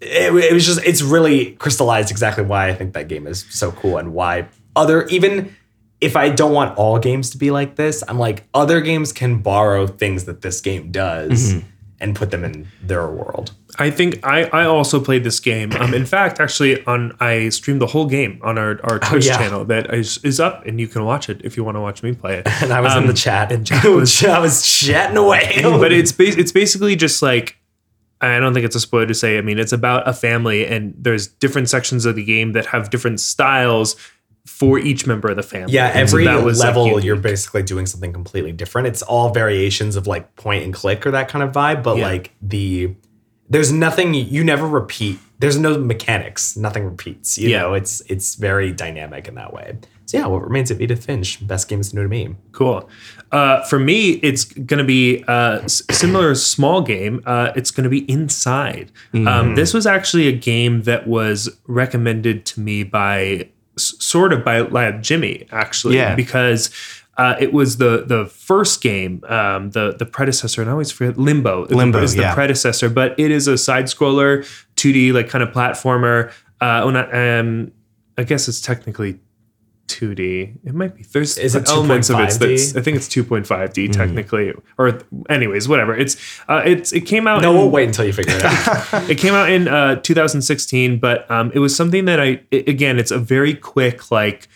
[0.00, 3.72] it, it was just it's really crystallized exactly why I think that game is so
[3.72, 5.56] cool and why other even
[6.00, 9.38] if I don't want all games to be like this, I'm like other games can
[9.40, 11.66] borrow things that this game does Mm-hmm.
[12.00, 13.52] and put them in their world.
[13.78, 15.72] I think I, I also played this game.
[15.72, 19.30] Um, in fact, actually, on I streamed the whole game on our, our Twitch Oh,
[19.30, 19.36] yeah.
[19.38, 22.02] channel that is, is up, and you can watch it if you want to watch
[22.02, 22.46] me play it.
[22.62, 25.60] And I was in Um, the chat and Jack was- I was chatting away.
[25.62, 27.56] but it's bas- it's basically just like
[28.20, 29.36] I don't think it's a spoiler to say.
[29.36, 32.88] I mean, it's about a family, and there's different sections of the game that have
[32.88, 33.94] different styles
[34.46, 35.72] for each member of the family.
[35.74, 37.04] Yeah, And so every that was, like, level unique.
[37.04, 38.86] you're basically doing something completely different.
[38.88, 42.06] It's all variations of like point and click or that kind of vibe, but Yeah.
[42.06, 42.94] like the
[43.48, 45.18] there's nothing you never repeat.
[45.38, 46.56] There's no mechanics.
[46.56, 47.38] Nothing repeats.
[47.38, 47.60] You Yeah.
[47.62, 49.76] know, it's it's very dynamic in that way.
[50.06, 51.44] So yeah, what remains of Edith Finch?
[51.46, 52.34] Best games new to me.
[52.52, 52.88] Cool.
[53.32, 57.20] Uh, for me, it's going to be a s- similar small game.
[57.26, 58.92] Uh, it's going to be Inside.
[59.12, 59.26] Mm-hmm.
[59.28, 63.48] Um, this was actually a game that was recommended to me by
[64.06, 66.14] sort of by Lad Jimmy, actually, Yeah.
[66.14, 66.70] because.
[67.18, 71.16] Uh, it was the the first game, um, the the predecessor, and I always forget
[71.16, 71.64] Limbo.
[71.70, 72.34] Limbo, is the yeah.
[72.34, 74.44] predecessor, but it is a side scroller,
[74.76, 76.30] 2D like kind of platformer.
[76.60, 77.72] Uh, oh, not, um,
[78.18, 79.18] I guess it's technically
[79.88, 80.56] 2D.
[80.64, 81.02] It might be.
[81.04, 82.38] There's Is it elements of it 2.5D?
[82.38, 85.96] that's I think it's 2.5D technically, or anyways, whatever.
[85.96, 86.16] It's
[86.48, 87.42] uh, it's it came out.
[87.42, 89.10] No, in, we'll wait until you figure it out.
[89.10, 92.98] It came out in uh, 2016, but um, it was something that I it- again,
[92.98, 94.48] it's a very quick like.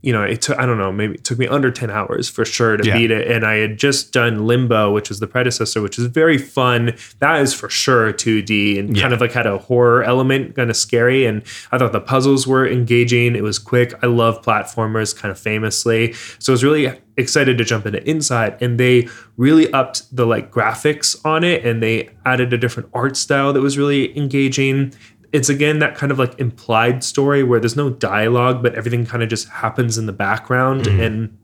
[0.00, 2.44] You know, it took I don't know, maybe it took me under 10 hours for
[2.44, 2.96] sure to Yeah.
[2.96, 3.26] beat it.
[3.30, 6.94] And I had just done Limbo, which is the predecessor, which is very fun.
[7.18, 10.76] That is for sure 2D and kind of like had a horror element, kind of
[10.76, 11.26] scary.
[11.26, 13.34] And I thought the puzzles were engaging.
[13.36, 13.92] It was quick.
[14.02, 16.14] I love platformers kind of famously.
[16.38, 18.56] So I was really excited to jump into Inside.
[18.62, 23.16] And they really upped the like graphics on it and they added a different art
[23.16, 24.92] style that was really engaging
[25.32, 29.22] it's again that kind of like implied story where there's no dialogue, but everything kind
[29.22, 30.86] of just happens in the background.
[30.86, 31.36] And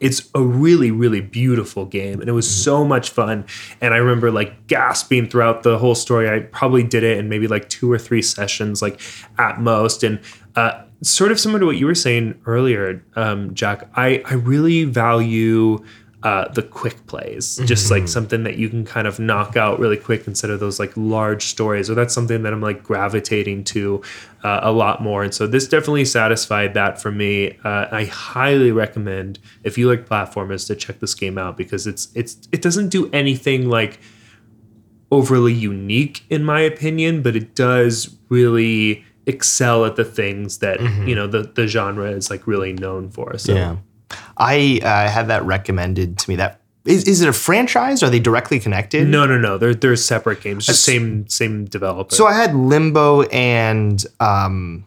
[0.00, 2.20] it's a really, really beautiful game.
[2.20, 3.44] And it was so much fun.
[3.80, 6.28] And I remember like gasping throughout the whole story.
[6.28, 9.00] I probably did it in maybe like two or three sessions, like
[9.38, 10.02] at most.
[10.02, 10.18] And
[10.56, 14.84] uh, sort of similar to what you were saying earlier, um, Jack, I, I really
[14.84, 15.84] value
[16.22, 19.96] uh, the quick plays, just like something that you can kind of knock out really
[19.96, 21.86] quick instead of those like large stories.
[21.86, 24.02] So that's something that I'm like gravitating to
[24.44, 25.22] uh, a lot more.
[25.22, 27.56] And so this definitely satisfied that for me.
[27.64, 32.08] Uh, I highly recommend if you like platformers to check this game out because it's
[32.14, 33.98] it's it doesn't do anything like
[35.10, 41.14] overly unique in my opinion, but it does really excel at the things that you
[41.14, 43.38] know the the genre is like really known for.
[43.38, 43.76] So Yeah.
[44.36, 46.36] I uh, had that recommended to me.
[46.36, 48.02] That is, is it a franchise?
[48.02, 49.06] Are they directly connected?
[49.08, 49.58] No, no, no.
[49.58, 50.66] They're they're separate games.
[50.66, 52.14] Just same same developer.
[52.14, 54.84] So I had Limbo and um,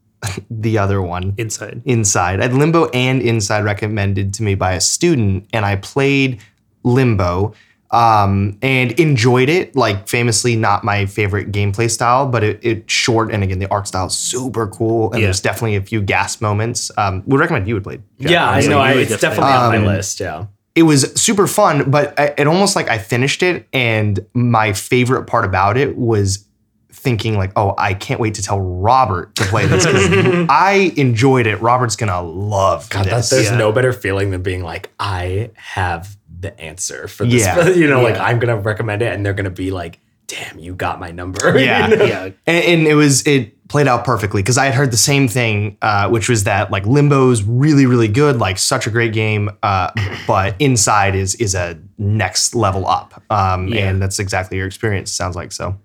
[0.50, 1.34] the other one.
[1.38, 1.82] inside.
[1.84, 2.40] Inside.
[2.40, 6.40] I had Limbo and Inside recommended to me by a student, and I played
[6.82, 7.54] Limbo
[7.96, 9.74] um, and enjoyed it.
[9.74, 13.88] Like famously, not my favorite gameplay style, but it, it's short, and again, the art
[13.88, 15.26] style is super cool, and Yeah.
[15.28, 16.90] there's definitely a few gas moments.
[16.98, 18.00] Um, would recommend you would play.
[18.20, 18.30] Jeff.
[18.30, 18.78] Yeah, I know.
[18.80, 20.20] I, it's definitely- definitely on my Um, list.
[20.20, 20.46] Yeah.
[20.74, 25.24] it was super fun, but I, it almost like I finished it, and my favorite
[25.26, 26.44] part about it was
[26.92, 31.46] thinking like, oh, I can't wait to tell Robert to play this because I enjoyed
[31.46, 31.60] it.
[31.60, 33.30] Robert's gonna love God, that, this.
[33.30, 33.56] there's Yeah.
[33.56, 37.42] no better feeling than being like, I have the answer for this.
[37.44, 37.68] Yeah.
[37.80, 41.00] you know, like I'm gonna recommend it, and they're gonna be like, "Damn, you got
[41.00, 41.88] my number." Yeah.
[41.88, 42.04] You know?
[42.04, 42.24] Yeah.
[42.46, 45.76] and, and it was it played out perfectly because I had heard the same thing,
[45.82, 49.90] uh, which was that like Limbo's really really good, like such a great game, uh,
[50.26, 53.88] but Inside is is a next level up, um, Yeah.
[53.88, 55.10] and that's exactly your experience.
[55.10, 55.78] Sounds like so.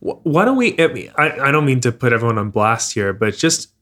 [0.00, 0.78] Why don't we?
[0.78, 3.72] I, I don't mean to put everyone on blast here, but just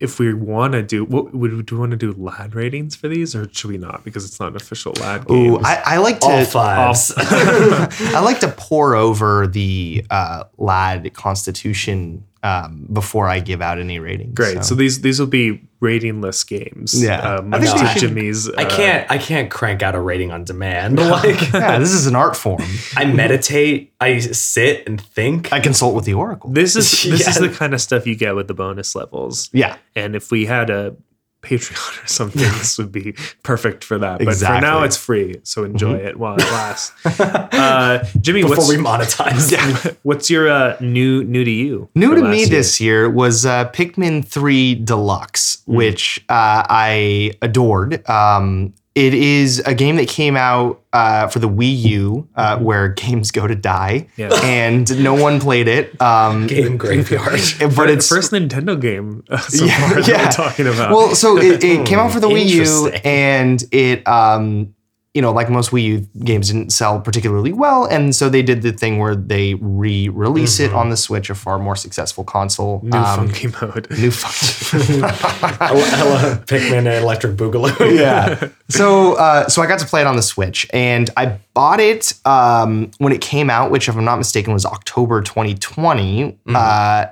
[0.00, 1.78] if we want to do, what would we?
[1.78, 4.04] Want to do lad ratings for these, or should we not?
[4.04, 5.54] Because it's not an official lad game.
[5.54, 7.12] Ooh, I, I like to All fives.
[7.16, 13.98] I like to pour over the uh, lad constitution um, before I give out any
[13.98, 14.34] ratings.
[14.34, 14.64] Great.
[14.64, 14.74] So.
[14.74, 17.00] these these will be ratingless games.
[17.02, 17.36] Yeah.
[17.36, 18.48] I much think to should- Jimmy's.
[18.50, 19.10] I uh, can't.
[19.10, 20.98] I can't crank out a rating on demand.
[21.14, 22.62] Like yeah, this is an art form.
[22.96, 23.92] I meditate.
[24.00, 25.52] I sit and think.
[25.52, 26.50] I consult with the oracle.
[26.50, 29.50] This is this is the kind of stuff you get with the bonus levels.
[29.52, 30.96] yeah, And if we had a
[31.44, 34.24] Patreon or something, this would be perfect for that.
[34.24, 36.92] But for now, it's free, so enjoy it while it lasts.
[37.20, 39.96] uh, Jimmy, before what's we monetize.
[40.02, 41.88] what's your uh, new new to you?
[41.94, 42.48] new to me year?
[42.48, 48.08] this year was uh, Pikmin Three Deluxe, which uh, I adored.
[48.08, 52.88] Um, it is a game that came out uh, for the Wii U, uh, where
[52.88, 54.28] games go to die, Yeah.
[54.44, 56.00] and no one played it.
[56.00, 57.40] Um, Game graveyard.
[57.76, 60.24] but it's first Nintendo game uh, so Yeah, far that yeah.
[60.26, 60.90] we're talking about.
[60.92, 64.73] Well, so it, it came out for the Wii U, and it, um,
[65.14, 68.62] you know, like most Wii U games, didn't sell particularly well, and so they did
[68.62, 72.80] the thing where they re-release it on the Switch, a far more successful console.
[72.82, 73.86] new Um, funky mode.
[73.96, 75.00] new funky.
[75.60, 77.96] Hello, Pikmin and Electric Boogaloo.
[77.96, 78.48] yeah.
[78.70, 82.14] So, uh, so I got to play it on the Switch, and I bought it
[82.24, 86.38] um, when it came out, which, if I'm not mistaken, was October 2020.
[86.48, 87.06] Uh,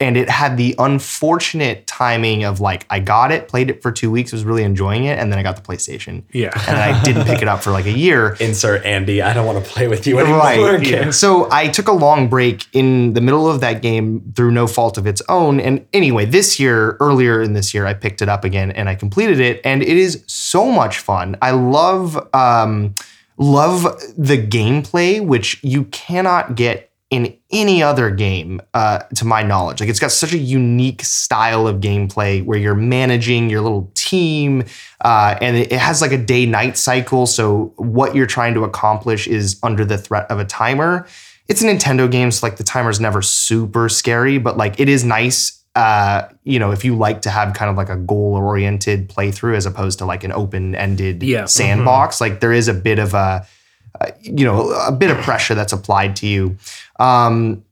[0.00, 4.10] and it had the unfortunate timing of like I got it, played it for two
[4.12, 6.50] weeks, was really enjoying it, and then I got the PlayStation, Yeah.
[6.68, 8.36] and I didn't pick it up for like a year.
[8.40, 9.20] Insert Andy.
[9.22, 10.38] I don't want to play with you anymore.
[10.38, 10.58] Right.
[10.60, 11.10] Okay.
[11.10, 14.98] So I took a long break in the middle of that game through no fault
[14.98, 15.58] of its own.
[15.58, 18.94] And anyway, this year, earlier in this year, I picked it up again and I
[18.94, 21.36] completed it, and it is so much fun.
[21.42, 22.94] I love um,
[23.36, 23.82] love
[24.16, 29.80] the gameplay, which you cannot get in any other game, uh, to my knowledge.
[29.80, 34.64] Like it's got such a unique style of gameplay where you're managing your little team,
[35.00, 37.24] uh, and it has like a day-night cycle.
[37.26, 41.06] So what you're trying to accomplish is under the threat of a timer.
[41.48, 45.02] It's a Nintendo game, so like the timer's never super scary, but like it is
[45.02, 45.54] nice.
[45.74, 49.64] Uh, you know, if you like to have kind of like a goal-oriented playthrough as
[49.64, 51.46] opposed to like an open-ended Yeah.
[51.46, 53.46] sandbox, like there is a bit of a
[54.00, 56.56] uh, you know a bit of pressure that's applied to you
[57.00, 57.62] um,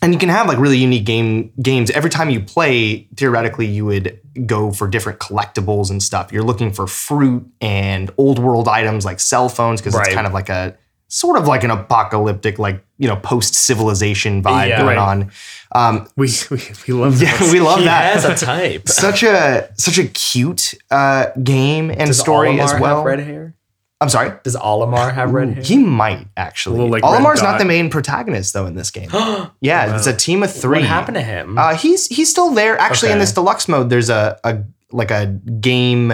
[0.00, 3.84] and you can have like really unique game games every time you play theoretically you
[3.84, 9.04] would go for different collectibles and stuff you're looking for fruit and old world items
[9.04, 10.06] like cell phones because Right.
[10.06, 10.76] it's kind of like a
[11.10, 14.82] sort of like an apocalyptic like you know post civilization vibe Yeah.
[14.82, 14.98] going Right.
[14.98, 15.30] on
[15.72, 17.50] um, we, we we love yeah that.
[17.52, 18.88] we love he that has a type.
[18.88, 23.20] such a such a cute uh, game and Does story Olimar as well have red
[23.20, 23.54] hair?
[24.00, 25.62] I'm sorry Does Olimar have red hair?
[25.62, 26.76] he might actually.
[26.78, 29.08] little, like, Olimar's not the main protagonist though in this game.
[29.60, 30.78] yeah, it's a team of three.
[30.78, 31.58] What happened to him?
[31.58, 32.78] Uh, he's he's still there.
[32.78, 36.12] Actually, in this deluxe mode, there's a, a like a game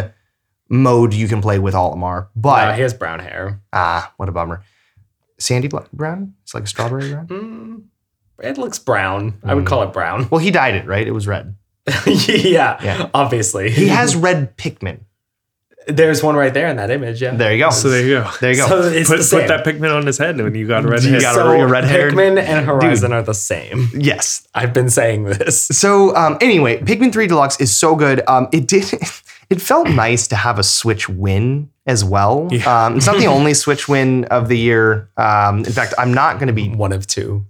[0.69, 2.25] mode you can play with Olimar.
[2.25, 3.61] Uh, But he has brown hair.
[3.73, 4.63] ah, what a bummer.
[5.39, 6.35] Sandy Bla- Brown?
[6.43, 7.27] It's like a strawberry brown.
[7.29, 7.83] Mm,
[8.43, 9.35] it looks brown.
[9.45, 10.29] I would call it brown.
[10.31, 11.07] Well, he dyed it, right?
[11.07, 11.57] It was red.
[12.07, 13.11] yeah, Yeah.
[13.13, 13.71] obviously.
[13.71, 15.01] He has red Pikmin.
[15.87, 17.21] There's one right there in that image.
[17.21, 17.35] Yeah.
[17.35, 17.71] There you go.
[17.71, 18.31] So there you go.
[18.41, 18.69] There you go.
[18.69, 19.41] So it's put, the same.
[19.41, 21.23] put that Pikmin on his head when you got a red You head.
[21.23, 22.15] got so a- you're red-haired?
[22.15, 23.89] Pikmin and Horizon are the same.
[23.95, 24.47] yes.
[24.55, 25.67] I've been saying this.
[25.67, 28.23] So um, anyway, Pikmin 3 Deluxe is so good.
[28.29, 28.85] Um, it did.
[29.51, 32.49] It felt nice to have a Switch win as well.
[32.51, 32.87] Yeah.
[32.87, 35.11] Um, it's not the only Switch win of the year.
[35.19, 36.71] Um, in fact, I'm not going to be.
[36.71, 37.45] One of two.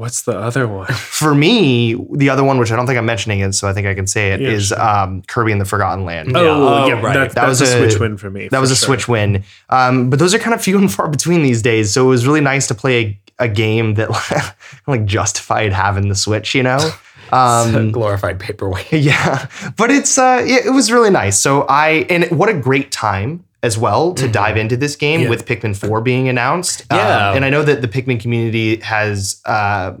[0.00, 0.86] What's the other one?
[1.20, 3.86] For me, the other one, which I don't think I'm mentioning it, so I think
[3.86, 4.80] I can say it, Yeah, is sure.
[4.80, 6.34] um, Kirby and the Forgotten Land.
[6.34, 6.40] Oh,
[6.84, 7.12] oh, yeah, right.
[7.12, 8.48] That, That was was a a- switch win for me.
[8.48, 8.86] That for was a sure.
[8.86, 9.44] Switch win.
[9.68, 11.92] Um, but those are kind of few and far between these days.
[11.92, 14.08] So it was really nice to play a, a game that
[14.86, 16.78] like justified having the Switch, you know?
[17.32, 18.90] Um, glorified paperweight.
[18.92, 19.46] yeah.
[19.76, 21.38] But it's uh it, it was really nice.
[21.38, 25.28] So I and what a great time as well to dive into this game Yeah.
[25.28, 26.84] with Pikmin 4 being announced.
[26.90, 26.98] Um,
[27.36, 29.92] and I know that the Pikmin community has uh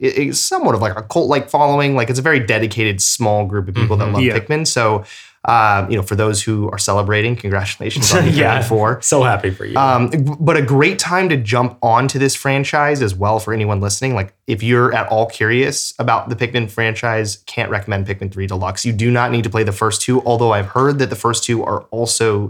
[0.00, 1.94] it's somewhat of like a cult like following.
[1.94, 4.38] Like it's a very dedicated small group of people that love Yeah.
[4.38, 4.66] Pikmin.
[4.66, 5.04] So
[5.46, 8.62] um, you know, for those who are celebrating, congratulations on Pikmin Yeah.
[8.62, 9.02] 4.
[9.02, 9.76] So happy for you.
[9.76, 10.08] Um,
[10.40, 14.14] but a great time to jump onto this franchise as well for anyone listening.
[14.14, 18.86] Like, if you're at all curious about the Pikmin franchise, can't recommend Pikmin 3 Deluxe.
[18.86, 21.44] You do not need to play the first two, although I've heard that the first
[21.44, 22.48] two are also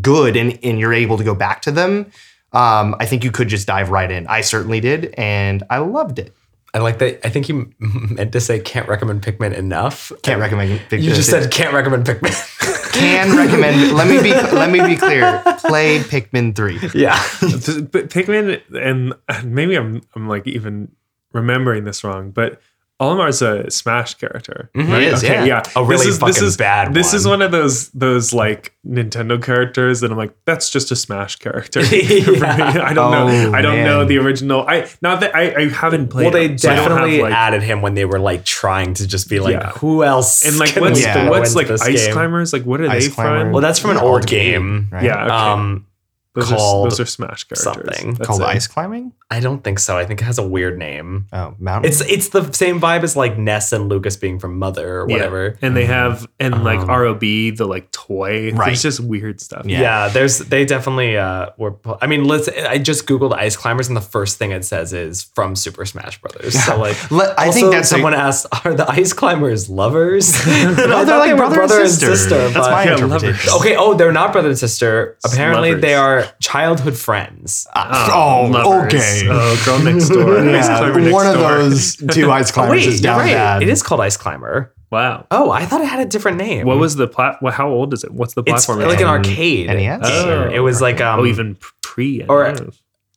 [0.00, 2.10] good and, and you're able to go back to them.
[2.52, 4.26] Um, I think you could just dive right in.
[4.26, 6.34] I certainly did, and I loved it.
[6.72, 7.24] I like that.
[7.26, 10.12] I think you meant to say can't recommend Pikmin enough.
[10.22, 10.80] Can't recommend.
[10.88, 11.02] Pikmin.
[11.02, 12.92] You just said can't recommend Pikmin.
[12.92, 13.92] can recommend.
[13.92, 14.32] let me be.
[14.32, 15.42] Let me be clear.
[15.58, 16.74] Play Pikmin 3.
[16.94, 17.20] yeah.
[17.40, 20.92] but Pikmin, and maybe I'm I'm like even
[21.32, 22.60] remembering this wrong, but
[23.00, 24.70] Olimar's a Smash character.
[24.74, 24.92] Mm-hmm.
[24.92, 25.62] He is, yeah.
[25.74, 27.38] A really this is, this fucking is, bad This is one.
[27.40, 31.80] one of those those like Nintendo characters that I'm like, that's just a Smash character.
[31.90, 32.82] Yeah.
[32.84, 33.28] I don't know.
[33.28, 34.64] Oh, I don't know the original.
[34.68, 36.24] I not that I, I haven't played.
[36.24, 39.06] Well, they it, so have, definitely like- added him when they were like trying to
[39.06, 39.70] just be like, Yeah.
[39.72, 40.44] who else?
[40.46, 41.30] and like can what's we Yeah.
[41.30, 42.12] what's like ice game?
[42.12, 42.52] climbers?
[42.52, 43.40] Like what are Ice they Climber.
[43.44, 43.52] from?
[43.52, 44.88] Well, that's from an Yeah, old arcade, game.
[44.92, 45.04] right?
[45.04, 45.34] yeah, okay.
[45.34, 45.86] Um,
[46.34, 47.62] those, called are, those are Smash characters.
[47.64, 48.14] something.
[48.14, 48.46] That's Called it.
[48.46, 49.12] ice climbing.
[49.32, 49.96] I don't think so.
[49.98, 51.26] I think it has a weird name.
[51.32, 51.90] Oh, mountain.
[51.90, 55.16] It's it's the same vibe as like Ness and Lucas being from Mother or Yeah.
[55.16, 55.58] whatever.
[55.62, 58.52] And they have and like Um, ROB, the like toy.
[58.52, 58.72] Right.
[58.72, 59.66] It's just weird stuff.
[59.66, 59.80] Yeah.
[59.80, 60.08] Yeah.
[60.08, 61.74] there's they definitely uh were.
[62.00, 62.48] I mean, let's.
[62.48, 66.20] I just googled ice climbers, and the first thing it says is from Super Smash
[66.20, 66.58] Brothers.
[66.64, 70.32] So like, Le- I also, think that's a- someone asked, are the ice climbers lovers?
[70.46, 72.36] I No, they're like they were brother, and sister.
[72.36, 73.52] That's but- my Yeah, interpretation.
[73.60, 75.16] Okay, oh, they're not brother and sister.
[75.24, 75.82] Apparently, Lovers.
[75.82, 77.66] they are childhood friends.
[77.74, 78.94] Oh, lovers.
[78.94, 79.26] okay.
[79.28, 80.38] Oh, girl next door.
[80.38, 81.58] Ice Yeah, climber next one of door.
[81.58, 83.32] those two ice Oh, climbers wait, is you're down right.
[83.34, 83.62] bad.
[83.62, 84.74] It is called Ice Climber.
[84.90, 85.26] Wow.
[85.30, 86.66] Oh, I thought it had a different name.
[86.66, 87.36] What was the plat?
[87.40, 88.10] Well, how old is it?
[88.12, 88.80] What's the platform?
[88.80, 89.10] it's platform?
[89.12, 89.76] like an arcade NES?
[90.08, 90.28] game.
[90.28, 90.50] Oh.
[90.50, 92.24] it was like um, oh, even pre.
[92.24, 92.54] or-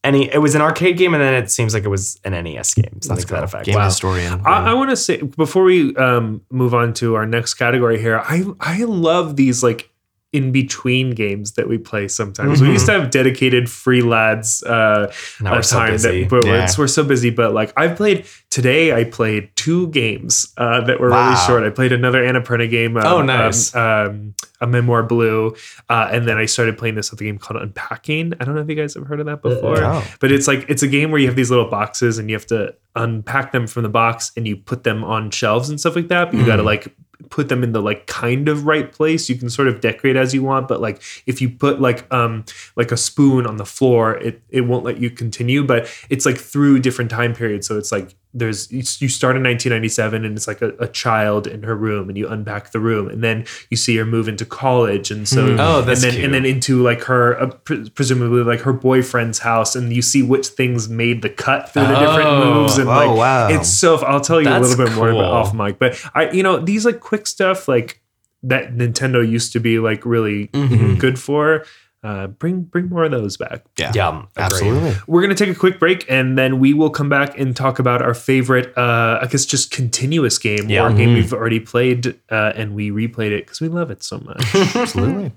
[0.04, 0.32] any.
[0.32, 3.02] It was an arcade game, and then it seems like it was an NES game,
[3.02, 3.66] something to that effect.
[3.66, 3.86] Game Wow.
[3.86, 4.42] historian.
[4.46, 8.20] I, I want to say before we um, move on to our next category here,
[8.20, 9.90] I I love these like
[10.34, 12.62] in between games that we play sometimes.
[12.62, 16.44] We used to have dedicated free lads uh, Now a we're so time that but
[16.46, 16.68] Yeah.
[16.78, 17.30] we're so busy.
[17.30, 21.64] But like I've played today, I played two games uh, that were really short.
[21.64, 22.98] I played another Annapurna game.
[22.98, 23.74] Um, Oh, nice.
[23.76, 25.56] Um, um, a Memoir Blue,
[25.90, 28.34] uh, and then I started playing this other game called Unpacking.
[28.40, 30.02] I don't know if you guys have heard of that before, No.
[30.20, 32.48] but it's like it's a game where you have these little boxes and you have
[32.48, 36.08] to unpack them from the box and you put them on shelves and stuff like
[36.08, 36.32] that.
[36.32, 36.88] But you got to like
[37.30, 39.30] put them in the like kind of right place.
[39.30, 42.46] You can sort of decorate as you want, but like if you put like um
[42.76, 45.64] like a spoon on the floor, it it won't let you continue.
[45.64, 47.68] But it's like through different time periods.
[47.68, 51.46] So it's like there's you you start in 1997 and it's like a, a child
[51.46, 54.44] in her room and you unpack the room and then you see her move into
[54.46, 56.26] college and so Oh, that's and then cute.
[56.26, 60.24] and then into like her uh, pre- presumably like her boyfriend's house and you see
[60.24, 62.54] which things made the cut through the different Oh.
[62.62, 63.50] moves and Oh, like wow.
[63.50, 66.32] it's so I'll tell you That's a little bit more about off mic but I
[66.32, 68.02] you know these like quick stuff like
[68.42, 70.98] that Nintendo used to be like really Mhm.
[71.00, 71.66] good for
[72.04, 73.64] uh, bring bring more of those back.
[73.78, 74.28] yeah, Yeah, agreed.
[74.38, 74.94] absolutely.
[75.08, 78.02] We're gonna take a quick break and then we will come back and talk about
[78.02, 80.84] our favorite, uh, I guess, just continuous game Yeah.
[80.86, 84.04] or a game we've already played uh, and we replayed it because we love it
[84.04, 84.44] so much.
[84.76, 85.32] Absolutely.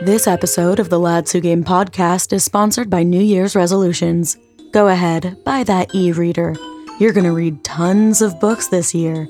[0.00, 4.36] This episode of the Lads Who Game podcast is sponsored by New Year's resolutions.
[4.72, 6.54] Go ahead, buy that e reader.
[7.00, 9.26] You're going to read tons of books this year.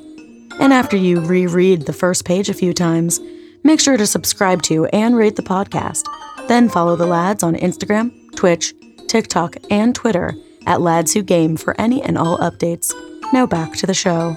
[0.60, 3.20] And after you reread the first page a few times,
[3.64, 6.04] make sure to subscribe to and rate the podcast.
[6.48, 8.74] Then follow the lads on Instagram, Twitch,
[9.06, 10.34] TikTok, and Twitter
[10.66, 12.92] at Lads Who Game for any and all updates.
[13.32, 14.36] Now back to the show.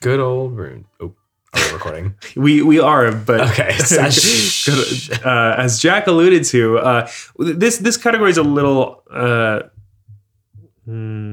[0.00, 0.84] Good old Rune.
[1.00, 1.14] Oh,
[1.54, 2.14] are we recording?
[2.36, 3.76] We we are, but Okay.
[5.24, 9.60] Uh, as Jack alluded to, uh, this this category is a little uh,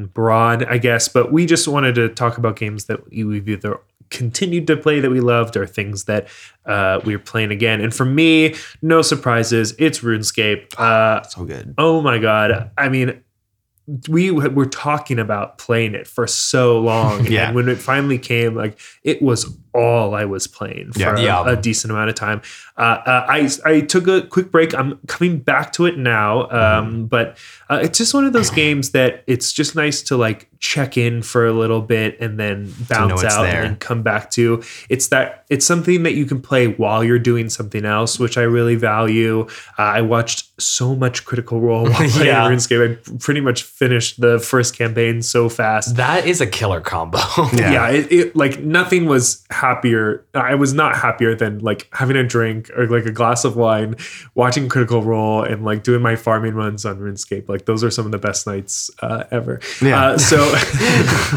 [0.07, 4.67] broad, I guess, but we just wanted to talk about games that we've either continued
[4.67, 6.27] to play that we loved or things that
[6.65, 7.79] uh, we are playing again.
[7.81, 10.77] And for me, no surprises, it's RuneScape.
[10.77, 11.73] Uh, So good.
[11.77, 12.71] oh my god!
[12.77, 13.21] I mean.
[14.07, 17.47] We were talking about playing it for so long, Yeah.
[17.47, 21.15] and when it finally came, like it was all I was playing for Yeah.
[21.17, 21.49] a- Yeah.
[21.49, 22.41] A, decent amount of time.
[22.77, 24.73] Uh, uh, I I took a quick break.
[24.73, 27.37] I'm coming back to it now, um, but
[27.69, 31.21] uh, it's just one of those games that it's just nice to like check in
[31.23, 33.61] for a little bit and then bounce out there.
[33.61, 34.61] and then come back to.
[34.89, 38.43] It's that it's something that you can play while you're doing something else, which I
[38.43, 39.41] really value.
[39.77, 42.47] Uh, I watched so much Critical Role while playing Yeah.
[42.49, 42.99] RuneScape.
[42.99, 45.95] I pretty much finished the first campaign so fast.
[45.97, 47.19] That is a killer combo.
[47.53, 47.71] Yeah.
[47.71, 50.25] Yeah, it, it like nothing was happier.
[50.33, 53.95] I was not happier than like having a drink or like a glass of wine,
[54.33, 57.47] watching Critical Role, and like doing my farming runs on RuneScape.
[57.47, 59.61] Like those are some of the best nights uh, ever.
[59.81, 60.07] Yeah.
[60.07, 60.39] Uh, so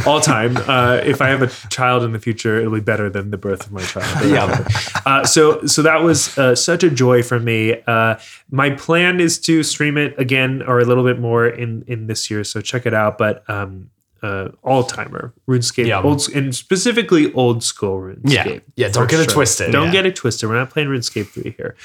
[0.11, 0.57] all time.
[0.57, 3.67] Uh, if I have a child in the future, it'll be better than the birth
[3.67, 4.05] of my child.
[4.35, 4.67] Yeah.
[5.05, 7.77] Uh, so so that was uh, such a joy for me.
[7.87, 8.17] Uh,
[8.51, 12.31] my plan is to stream it again or a little bit more in in this
[12.31, 12.43] year.
[12.43, 13.19] So check it out.
[13.19, 13.91] But um,
[14.25, 16.03] uh, all timer RuneScape, Yeah.
[16.03, 18.25] old and specifically old school RuneScape.
[18.55, 18.59] Yeah.
[18.77, 19.71] Yeah, don't get it twisted.
[19.73, 19.93] Don't Yeah.
[19.93, 20.49] get it twisted.
[20.49, 21.77] We're not playing RuneScape three here.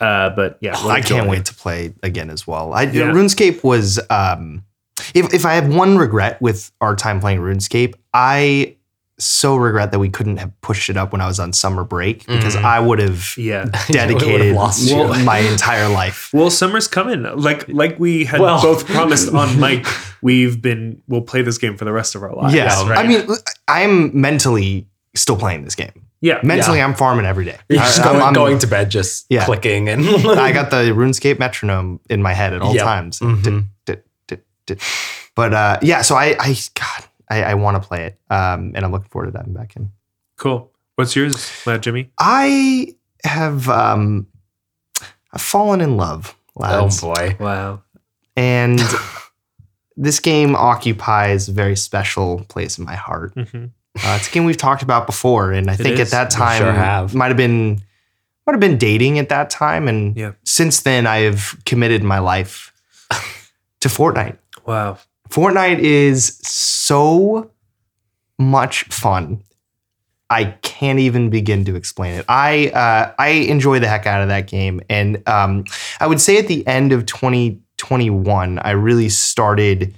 [0.00, 2.72] Uh, but yeah, we'll I can't wait to play again as well.
[2.72, 3.10] I, Yeah.
[3.10, 4.62] RuneScape was, um,
[5.14, 8.76] if, if I have one regret with our time playing RuneScape, I
[9.20, 12.24] so regret that we couldn't have pushed it up when I was on summer break
[12.26, 12.62] because Mhm.
[12.64, 13.64] I would have Yeah.
[13.90, 14.54] dedicated
[15.24, 16.30] my entire life.
[16.32, 17.22] Well, summer's coming.
[17.24, 19.86] Like like we had Well- both promised on mic,
[20.22, 22.52] We've been we'll play this game for the rest of our lives.
[22.54, 23.04] Yeah, right?
[23.04, 23.26] I mean,
[23.68, 25.92] I'm mentally still playing this game.
[26.20, 26.40] yeah.
[26.42, 27.56] Mentally, I'm farming every day.
[27.68, 29.44] You're I- just I'm- going, I'm- going to bed, just Yeah.
[29.44, 32.84] clicking and I got the RuneScape metronome in my head at all Yep.
[32.84, 33.18] times.
[33.20, 33.66] Mhm.
[33.86, 34.04] Dit.
[35.34, 38.84] But uh, yeah, so I, I God, I, I want to play it, um, and
[38.84, 39.90] I'm looking forward to diving back in.
[40.36, 40.70] Cool.
[40.96, 42.10] What's yours, Lad Jimmy?
[42.18, 44.26] I have um,
[45.32, 47.36] I've fallen in love, Oh lads, boy.
[47.38, 47.82] Wow.
[48.36, 48.80] and
[49.96, 53.32] this game occupies a very special place in my heart.
[53.34, 53.66] hmm
[54.04, 56.12] Uh, it's a game we've talked about before, and I think is.
[56.12, 57.14] at that time sure have.
[57.14, 57.80] might have been
[58.46, 60.32] might have been dating at that time, and Yeah.
[60.44, 62.72] since then I have committed my life
[63.80, 64.38] to Fortnite.
[64.64, 64.98] Wow.
[65.28, 67.50] Fortnite is so
[68.38, 69.42] much fun.
[70.30, 72.24] I can't even begin to explain it.
[72.28, 75.64] I uh, I enjoy the heck out of that game, and um,
[76.00, 79.94] I would say at the end of 2021, I really started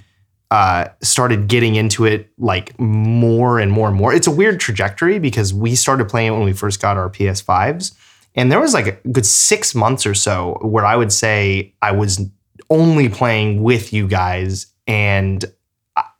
[0.49, 4.13] uh, started getting into it like more and more and more.
[4.13, 7.93] It's a weird trajectory because we started playing it when we first got our PS5s,
[8.35, 11.91] and there was like a good six months or so where I would say I
[11.91, 12.21] was
[12.69, 15.43] only playing with you guys and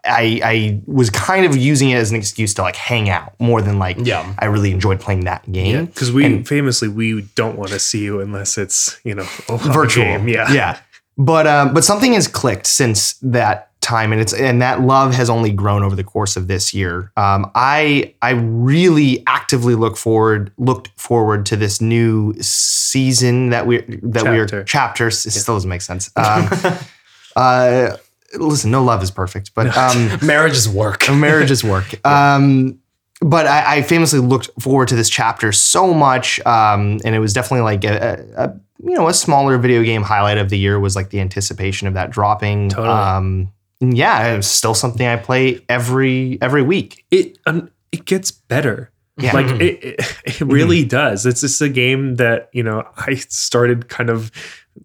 [0.04, 3.62] I, I was kind of using it as an excuse to like hang out more
[3.62, 4.34] than like Yeah.
[4.40, 5.86] I really enjoyed playing that game.
[5.86, 9.58] Because we And- famously we don't want to see you unless it's you know a
[9.58, 10.04] virtual.
[10.06, 10.28] game.
[10.28, 10.52] Yeah.
[10.52, 10.80] yeah.
[11.18, 15.30] But um, but something has clicked since that time, and it's and that love has
[15.30, 17.12] only grown over the course of this year.
[17.18, 23.82] Um, I I really actively look forward looked forward to this new season that we
[24.02, 25.26] that we are chapters.
[25.26, 26.10] It still doesn't make sense.
[26.16, 26.50] Um,
[27.36, 27.98] uh,
[28.36, 31.02] listen, no love is perfect, but um, Marriage is work.
[31.10, 31.94] marriage marriages work.
[32.06, 32.80] Um,
[33.24, 37.34] but I, I famously looked forward to this chapter so much, um, and it was
[37.34, 40.80] definitely like a, a, a you know a smaller video game highlight of the year
[40.80, 42.70] was like the anticipation of that dropping.
[42.70, 42.88] Totally.
[42.90, 47.06] Um, yeah, it's still something I play every every week.
[47.12, 48.92] It um, it gets better.
[49.18, 49.34] Yeah.
[49.34, 51.26] Like it, it, it really does.
[51.26, 54.32] It's just a game that you know I started kind of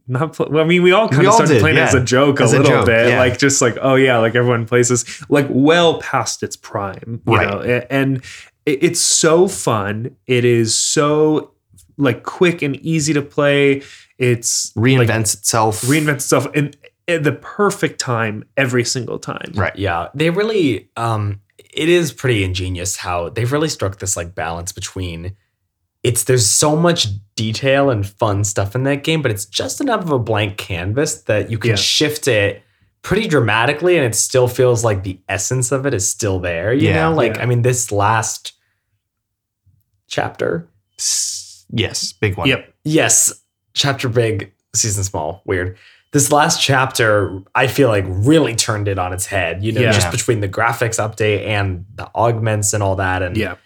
[0.09, 0.34] not.
[0.34, 1.95] Pl- well, I mean, we all kind We of all started did, playing it as
[1.95, 3.18] a joke As a a little joke, bit, yeah.
[3.18, 7.37] like just like oh yeah, like everyone plays this, like well past its prime, you
[7.37, 7.49] Right.
[7.49, 7.61] know.
[7.91, 8.22] And
[8.64, 10.16] it's so fun.
[10.26, 11.53] It is so
[11.99, 13.82] like quick and easy to play.
[14.18, 15.82] It's Reinvents like, itself.
[15.82, 16.72] reinvents itself in,
[17.09, 19.53] at the perfect time every single time.
[19.55, 19.76] Right.
[19.76, 21.41] Yeah, they really um
[21.72, 25.37] it is pretty ingenious how they've really struck this like balance between
[26.07, 30.03] it's there's so much detail and fun stuff in that game, but it's just enough
[30.03, 31.77] of a blank canvas that you can Yeah.
[31.77, 32.63] shift it
[33.03, 36.89] pretty dramatically and it still feels like the essence of it is still there, you
[36.89, 37.09] Yeah.
[37.09, 37.15] know?
[37.15, 37.43] Like Yeah.
[37.43, 38.53] I mean this last
[40.07, 40.69] chapter.
[41.71, 42.49] Yes, big one.
[42.49, 42.73] Yep.
[42.85, 43.33] Yes,
[43.75, 45.43] chapter big, season small.
[45.45, 45.77] Weird.
[46.13, 49.63] This last chapter, I feel like really turned it on its head.
[49.65, 49.93] You know, Yeah.
[49.93, 53.57] just between the graphics update and the augments and all that, and Yeah.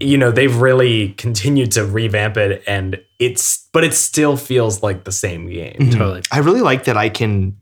[0.00, 5.04] You know, they've really continued to revamp it, and it's but it still feels like
[5.04, 5.76] the same game.
[5.78, 5.92] Mhm.
[5.92, 6.22] Totally.
[6.30, 7.56] I really like that I can,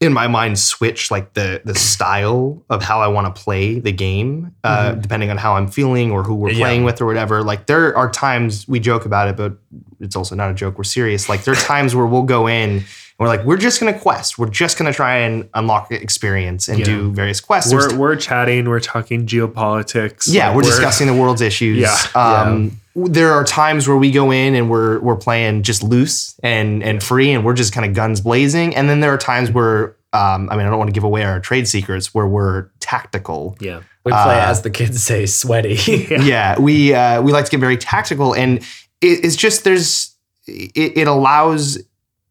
[0.00, 3.92] in my mind, switch like the the style of how I want to play the
[3.92, 6.64] game, uh, depending on how I'm feeling or who we're Yeah.
[6.64, 7.42] playing with or whatever.
[7.42, 9.56] Like there are times we joke about it, but
[10.00, 10.76] it's also not a joke.
[10.78, 11.28] We're serious.
[11.28, 12.84] Like there are times where we'll go in
[13.18, 14.38] we're like, we're just gonna quest.
[14.38, 16.84] We're just gonna try and unlock experience and Yeah.
[16.84, 17.72] do various quests.
[17.72, 20.24] We're, we're chatting, we're talking geopolitics.
[20.28, 21.78] yeah, like, we're discussing the world's issues.
[21.78, 21.96] Yeah.
[22.14, 26.82] Um, There are times where we go in and we're we're playing just loose and
[26.82, 28.74] and free, and we're just kind of guns blazing.
[28.74, 31.22] And then there are times where, um, I mean, I don't want to give away
[31.24, 33.54] our trade secrets, where we're tactical.
[33.60, 33.80] Yeah.
[34.04, 35.74] We play, Uh, as the kids say, sweaty.
[36.22, 38.58] Yeah, we uh, we like to get very tactical, and
[39.02, 40.14] it, it's just there's
[40.46, 41.76] it, it allows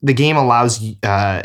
[0.05, 1.41] the game allows uh,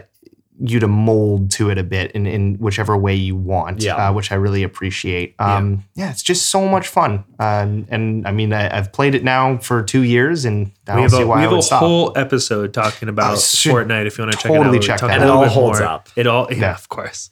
[0.63, 3.95] you to mold to it a bit in, in whichever way you want, Yeah.
[3.97, 5.35] uh, which I really appreciate.
[5.39, 6.11] Um, yeah.
[6.11, 9.83] it's just so much fun, um, and I mean I, I've played it now for
[9.83, 12.75] two years, and I We don't have see a, why we have a whole episode
[12.75, 14.59] talking about Fortnite if you want to check it out.
[14.59, 15.15] totally We check that out.
[15.15, 15.89] And it all holds more.
[15.89, 16.09] up.
[16.15, 16.75] It all, yeah, Yeah.
[16.75, 17.31] of course.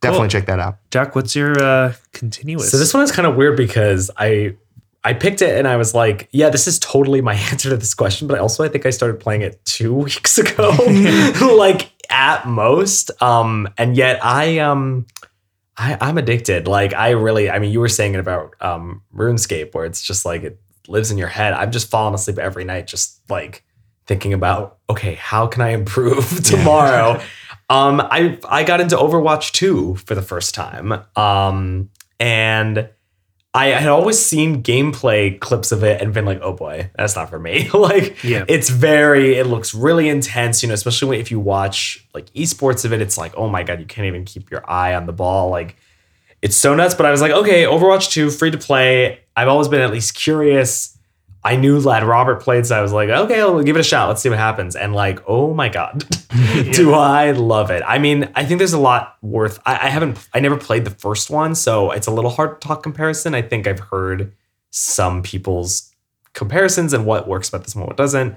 [0.00, 0.30] Definitely Cool.
[0.40, 0.78] check that out.
[0.90, 2.70] Jack, what's your uh, continuous?
[2.70, 4.56] So this one is kind of weird because I
[5.04, 7.94] I picked it and I was like, yeah, this is totally my answer to this
[7.94, 8.26] question.
[8.26, 10.70] But also I think I started playing it two weeks ago,
[11.56, 13.10] like at most.
[13.22, 15.06] Um, and yet I um
[15.76, 16.68] I, I'm addicted.
[16.68, 20.24] Like I really, I mean, you were saying it about um RuneScape, where it's just
[20.24, 21.52] like it lives in your head.
[21.52, 23.64] I'm just falling asleep every night, just like
[24.06, 27.20] thinking about, okay, how can I improve tomorrow?
[27.70, 30.92] um, I I got into Overwatch 2 for the first time.
[31.16, 31.90] Um,
[32.20, 32.88] and
[33.56, 37.30] I had always seen gameplay clips of it and been like, oh boy, that's not
[37.30, 37.68] for me.
[37.74, 38.44] like Yeah.
[38.48, 42.92] it's very, it looks really intense, you know, especially if you watch like esports of
[42.92, 45.50] it, it's like, oh my God, you can't even keep your eye on the ball.
[45.50, 45.76] Like
[46.42, 46.94] it's so nuts.
[46.96, 49.20] But I was like, okay, Overwatch 2, free to play.
[49.36, 50.98] I've always been at least curious.
[51.44, 54.08] I knew Lad Robert played, so I was like, okay, I'll give it a shot.
[54.08, 54.74] Let's see what happens.
[54.74, 56.04] And like, oh my God,
[56.72, 57.82] do I love it.
[57.86, 60.90] I mean, I think there's a lot worth I, I haven't I never played the
[60.90, 63.34] first one, so it's a little hard to talk comparison.
[63.34, 64.32] I think I've heard
[64.70, 65.92] some people's
[66.32, 68.36] comparisons and what works about this one, what doesn't.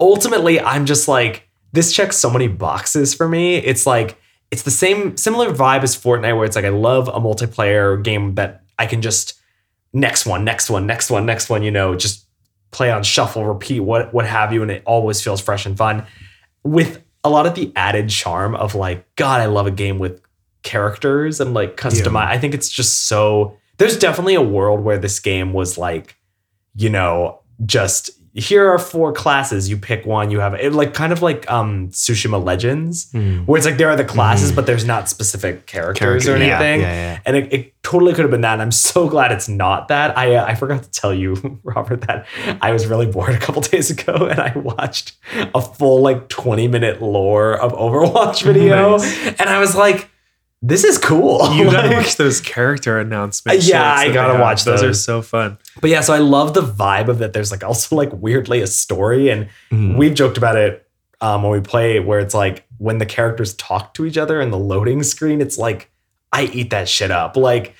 [0.00, 3.56] Ultimately, I'm just like, this checks so many boxes for me.
[3.56, 4.18] It's like
[4.50, 8.36] it's the same similar vibe as Fortnite, where it's like I love a multiplayer game
[8.36, 9.34] that I can just
[9.92, 12.24] next one, next one, next one, next one, you know, just
[12.70, 16.06] play on shuffle, repeat, what what have you, and it always feels fresh and fun.
[16.62, 20.20] With a lot of the added charm of like, God, I love a game with
[20.62, 22.26] characters and like customize.
[22.26, 26.16] I think it's just so there's definitely a world where this game was like,
[26.74, 29.68] you know, just here are four classes.
[29.68, 30.30] You pick one.
[30.30, 33.96] You have it like kind of like um Tsushima Legends, where it's like there are
[33.96, 36.80] the classes, but there's not specific characters or Character- yeah, anything.
[36.82, 37.20] yeah, yeah.
[37.26, 38.54] And it, it totally could have been that.
[38.54, 40.16] And I'm so glad it's not that.
[40.16, 42.26] I uh, I forgot to tell you, Robert, that
[42.62, 45.16] I was really bored a couple days ago and I watched
[45.54, 48.94] a full like 20 minute lore of Overwatch video,
[49.38, 50.08] and I was like,
[50.60, 51.52] this is cool.
[51.54, 53.66] You gotta Like- watch those character announcements.
[53.66, 55.58] Uh, yeah, I gotta watch Those Those are so fun.
[55.80, 57.32] But yeah, so I love the vibe of that.
[57.32, 60.86] There's like also like weirdly a story, and we've joked about it
[61.20, 64.50] um, when we play, where it's like when the characters talk to each other in
[64.50, 65.90] the loading screen, it's like
[66.32, 67.36] I eat that shit up.
[67.36, 67.74] Like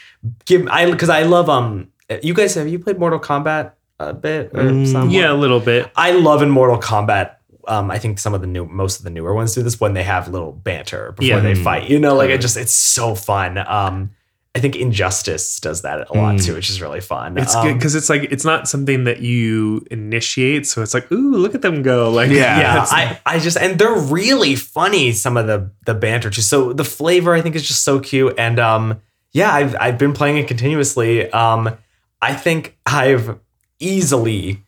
[0.47, 1.89] give I because I love um.
[2.23, 5.13] You guys have you played Mortal Kombat a bit or Mm.
[5.13, 5.91] Yeah, a little bit.
[5.97, 7.35] I love in Mortal Kombat.
[7.69, 9.95] Um, I think some of the new, most of the newer ones do this when
[9.95, 11.41] they have little banter before Yeah.
[11.41, 11.89] they fight.
[11.91, 13.59] You know, like it just it's so fun.
[13.59, 14.11] Um,
[14.55, 16.45] I think Injustice does that a lot Mm.
[16.45, 17.37] too, which is really fun.
[17.39, 21.13] It's um, good because it's like it's not something that you initiate, so it's like,
[21.13, 22.11] ooh, look at them go!
[22.19, 22.59] Like, Yeah.
[22.59, 25.13] yeah, I, I just and they're really funny.
[25.13, 26.41] Some of the the banter too.
[26.43, 28.35] So the flavor I think is just so cute.
[28.39, 29.01] And um,
[29.33, 31.31] yeah, I've I've been playing it continuously.
[31.31, 31.77] Um,
[32.21, 33.39] I think I've
[33.79, 34.65] easily,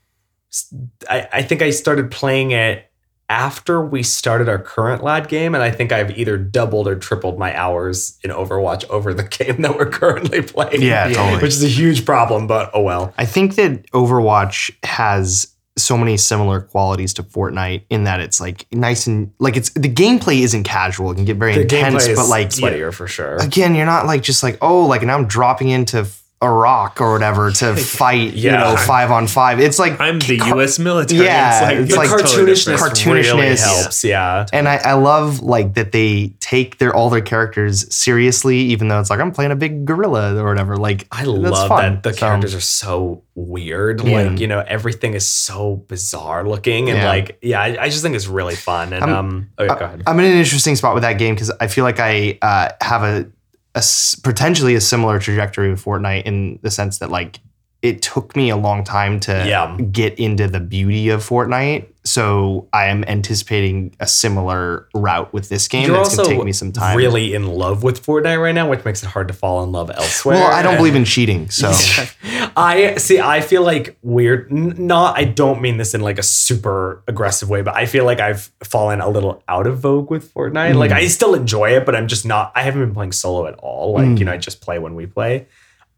[1.08, 2.89] I, I think I started playing it
[3.30, 7.38] after we started our current lad game, and I think I've either doubled or tripled
[7.38, 10.82] my hours in Overwatch over the game that we're currently playing.
[10.82, 11.36] Yeah, totally.
[11.40, 13.14] Which is a huge problem, but oh well.
[13.16, 18.66] I think that Overwatch has so many similar qualities to Fortnite in that it's like
[18.72, 21.12] nice and like it's the gameplay isn't casual.
[21.12, 23.36] It can get very The intense, but like sweatier for sure.
[23.36, 26.06] again, you're not like just like oh like now I'm dropping into
[26.42, 28.56] Iraq or whatever to fight you Yeah.
[28.70, 29.60] know five on five.
[29.60, 30.78] It's like I'm the car- U.S.
[30.78, 31.24] military.
[31.24, 32.76] Yeah, it's it's the like, like totally cartoonishness.
[32.78, 33.34] Cartoonishness.
[33.34, 34.04] really helps.
[34.04, 34.46] Yeah.
[34.52, 39.00] and I, I love like that they take their all their characters seriously, even though
[39.00, 40.76] it's like I'm playing a big gorilla or whatever.
[40.76, 41.94] Like I love fun.
[41.94, 44.02] that the So, characters are so weird.
[44.02, 44.22] Yeah.
[44.30, 46.88] Like, you know, everything is so bizarre looking.
[46.88, 47.08] And Yeah.
[47.08, 48.92] like, yeah, I, I just think it's really fun.
[48.92, 50.02] And I'm- um oh yeah, go ahead.
[50.06, 53.02] I'm in an interesting spot with that game because I feel like I uh, have
[53.02, 53.26] a,
[53.74, 53.82] a
[54.22, 57.40] potentially a similar trajectory with Fortnite in the sense that like
[57.82, 59.76] it took me a long time to Yeah.
[59.90, 61.86] get into the beauty of Fortnite.
[62.04, 65.86] So I am anticipating a similar route with this game.
[65.86, 66.96] You're also gonna take me some time.
[66.96, 69.90] really in love with Fortnite right now, which makes it hard to fall in love
[69.94, 70.36] elsewhere.
[70.36, 71.70] Well, I don't believe in cheating, so
[72.56, 73.20] I see.
[73.20, 74.50] I feel like weird.
[74.50, 75.18] Not.
[75.18, 78.50] I don't mean this in like a super aggressive way, but I feel like I've
[78.64, 80.74] fallen a little out of vogue with Fortnite.
[80.76, 82.50] Like I still enjoy it, but I'm just not.
[82.54, 83.92] I haven't been playing solo at all.
[83.92, 85.46] Like you know, I just play when we play.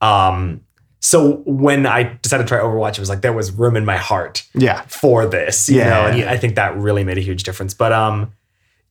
[0.00, 0.62] Um.
[1.04, 3.96] So when I decided to try Overwatch, it was like there was room in my
[3.96, 4.82] heart yeah.
[4.82, 5.68] for this.
[5.68, 5.90] You Yeah.
[5.90, 6.30] know, and.
[6.30, 7.74] I think that really made a huge difference.
[7.74, 8.32] But um,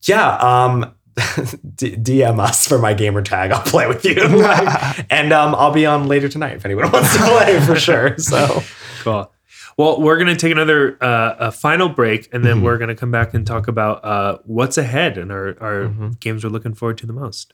[0.03, 0.35] yeah.
[0.35, 0.93] Um.
[1.75, 3.51] D- DM us for my gamer tag.
[3.51, 7.13] I'll play with you, Like, and um, I'll be on later tonight if anyone wants
[7.17, 8.17] to play for sure.
[8.17, 8.61] So
[9.01, 9.31] Cool.
[9.77, 12.95] Well, we're going to take another uh, a final break, and then we're going to
[12.95, 15.87] come back and talk about uh, what's ahead and our, our
[16.19, 17.53] games we're looking forward to the most.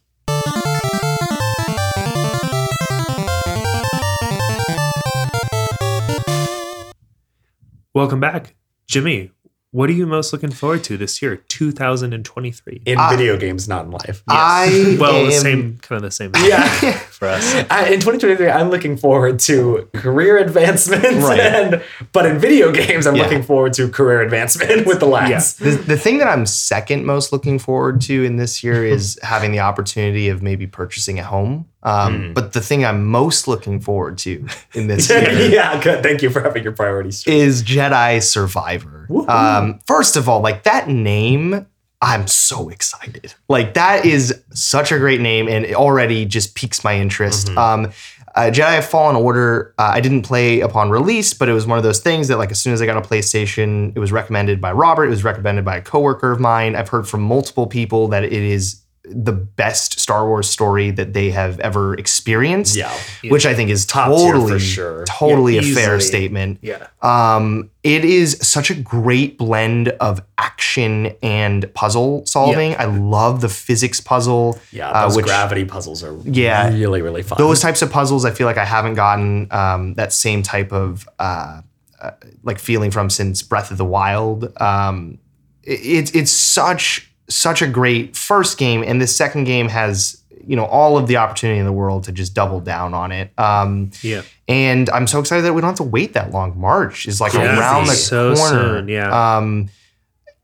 [7.97, 8.53] Welcome back,
[8.85, 9.31] Jimmy.
[9.71, 12.83] What are you most looking forward to this year, 2023?
[12.85, 14.21] in Uh, video games, not in life.
[14.27, 16.29] I well, the same kind of the same.
[16.37, 16.67] Yeah.
[17.17, 17.55] for us.
[17.71, 21.39] Uh, in 2023, I'm looking forward to career advancements, Right.
[21.39, 21.81] and
[22.11, 23.23] but in video games, I'm Yeah.
[23.23, 25.55] looking forward to career advancement with the lads.
[25.55, 29.51] The, the thing that I'm second most looking forward to in this year is having
[29.51, 31.65] the opportunity of maybe purchasing a home.
[31.87, 36.03] Um, But the thing I'm most looking forward to in this year yeah, good.
[36.03, 37.37] Thank you for having your priorities straight.
[37.37, 39.07] is Jedi Survivor.
[39.27, 41.65] Um, first of all, like that name,
[42.01, 43.33] I'm so excited.
[43.49, 47.49] Like that is such a great name, and it already just piques my interest.
[47.57, 47.91] Um,
[48.35, 51.83] uh, Jedi Fallen Order, uh, I didn't play upon release, but it was one of
[51.83, 54.71] those things that, like, as soon as I got a PlayStation, it was recommended by
[54.73, 55.05] Robert.
[55.05, 56.75] It was recommended by a coworker of mine.
[56.75, 61.31] I've heard from multiple people that it is the best Star Wars story that they
[61.31, 62.75] have ever experienced.
[62.75, 62.91] Yeah.
[63.29, 65.05] which I think is Top totally, sure.
[65.05, 66.59] totally Yeah, a fair statement.
[66.61, 66.87] Yeah.
[67.01, 72.75] Um, it is such a great blend of action and puzzle solving.
[72.75, 74.59] I love the physics puzzle.
[74.71, 76.69] Yeah, uh, those which- gravity puzzles are Yeah.
[76.73, 77.37] really, really fun.
[77.37, 81.07] Those types of puzzles, I feel like I haven't gotten um, that same type of
[81.19, 81.61] uh,
[82.01, 82.11] uh,
[82.43, 84.51] like feeling from since Breath of the Wild.
[84.61, 85.17] Um,
[85.63, 90.55] it- it's it's such such a great first game, and this second game has you
[90.55, 93.31] know all of the opportunity in the world to just double down on it.
[93.37, 94.21] Um, Yeah.
[94.47, 96.57] and I'm so excited that we don't have to wait that long.
[96.59, 98.77] March is like Yeah, around the so corner.
[98.79, 99.35] soon, yeah.
[99.37, 99.69] Um,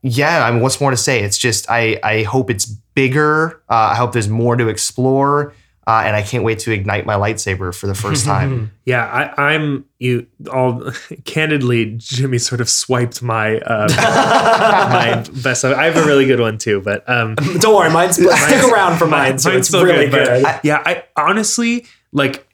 [0.02, 0.44] yeah.
[0.44, 1.22] I mean, what's more to say?
[1.22, 3.62] It's just I I hope it's bigger.
[3.70, 5.54] Uh, I hope there's more to explore.
[5.86, 8.70] Uh, and I can't wait to ignite my lightsaber for the first time.
[8.86, 10.90] Yeah, I, I'm you all
[11.24, 11.94] candidly.
[11.96, 15.64] Jimmy sort of swiped my uh, my best.
[15.64, 19.06] I have a really good one too, but um, Don't worry, mine's stick around for
[19.06, 19.38] mine.
[19.38, 20.44] So mine's it's still really but good.
[20.44, 22.46] I- yeah, I honestly like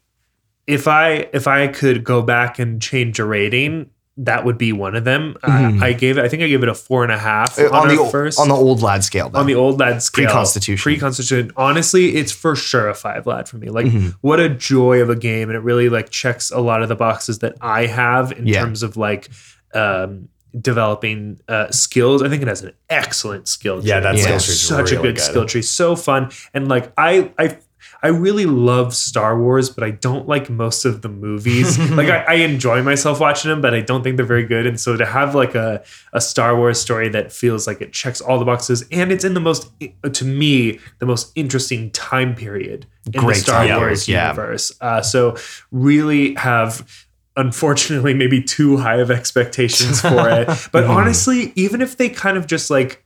[0.68, 3.90] if I if I could go back and change a rating,
[4.22, 5.36] that would be one of them.
[5.42, 6.24] I, I gave it.
[6.24, 8.38] I think I gave it a four and a half Uh, on, on, the first
[8.38, 9.38] on the old lad scale, though.
[9.40, 10.82] on the old lad scale, Pre-Constitution.
[10.82, 11.52] pre-constitution.
[11.56, 13.68] Honestly, it's for sure a five lad for me.
[13.70, 14.08] Like, Mm-hmm.
[14.20, 16.96] what a joy of a game, and it really like checks a lot of the
[16.96, 18.60] boxes that I have in Yeah.
[18.60, 19.28] terms of like
[19.74, 20.28] um,
[20.60, 22.22] developing uh, skills.
[22.22, 23.80] I think it has an excellent skill.
[23.82, 24.02] Yeah, tree.
[24.04, 24.22] that Yeah.
[24.22, 25.20] skill It's tree's such a good, good.
[25.20, 25.62] skill tree.
[25.62, 27.56] So fun, and like I I.
[28.02, 31.78] I really love Star Wars, but I don't like most of the movies.
[31.90, 34.66] like I, I enjoy myself watching them, but I don't think they're very good.
[34.66, 38.20] And so to have like a, a Star Wars story that feels like it checks
[38.20, 39.70] all the boxes and it's in the most
[40.12, 44.28] to me the most interesting time period in the Great Star time Wars yeah.
[44.30, 44.72] universe.
[44.80, 45.36] Uh, so
[45.70, 47.06] really have
[47.36, 50.48] unfortunately maybe too high of expectations for it.
[50.72, 53.04] But honestly, even if they kind of just like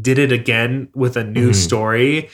[0.00, 1.54] did it again with a new Mhm.
[1.54, 2.30] story,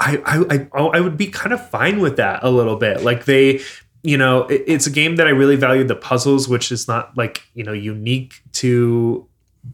[0.00, 3.02] I, I I oh, would be kind of fine with that a little bit.
[3.02, 3.60] Like they,
[4.02, 7.16] you know, it- it's a game that I really value the puzzles, which is not
[7.16, 9.26] like you know unique to.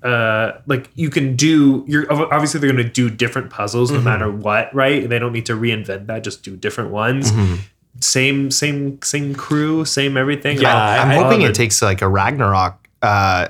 [0.02, 1.84] Uh, like you can do.
[1.86, 4.02] You're obviously they're going to do different puzzles no Mhm.
[4.02, 5.00] matter what, right?
[5.04, 6.24] And they don't need to reinvent that.
[6.24, 7.30] Just do different ones.
[7.30, 7.58] Mhm.
[8.00, 10.58] Same, same, same crew, same everything.
[10.60, 13.48] Yeah, I- I'm I hoping it takes like a Ragnarok, uh,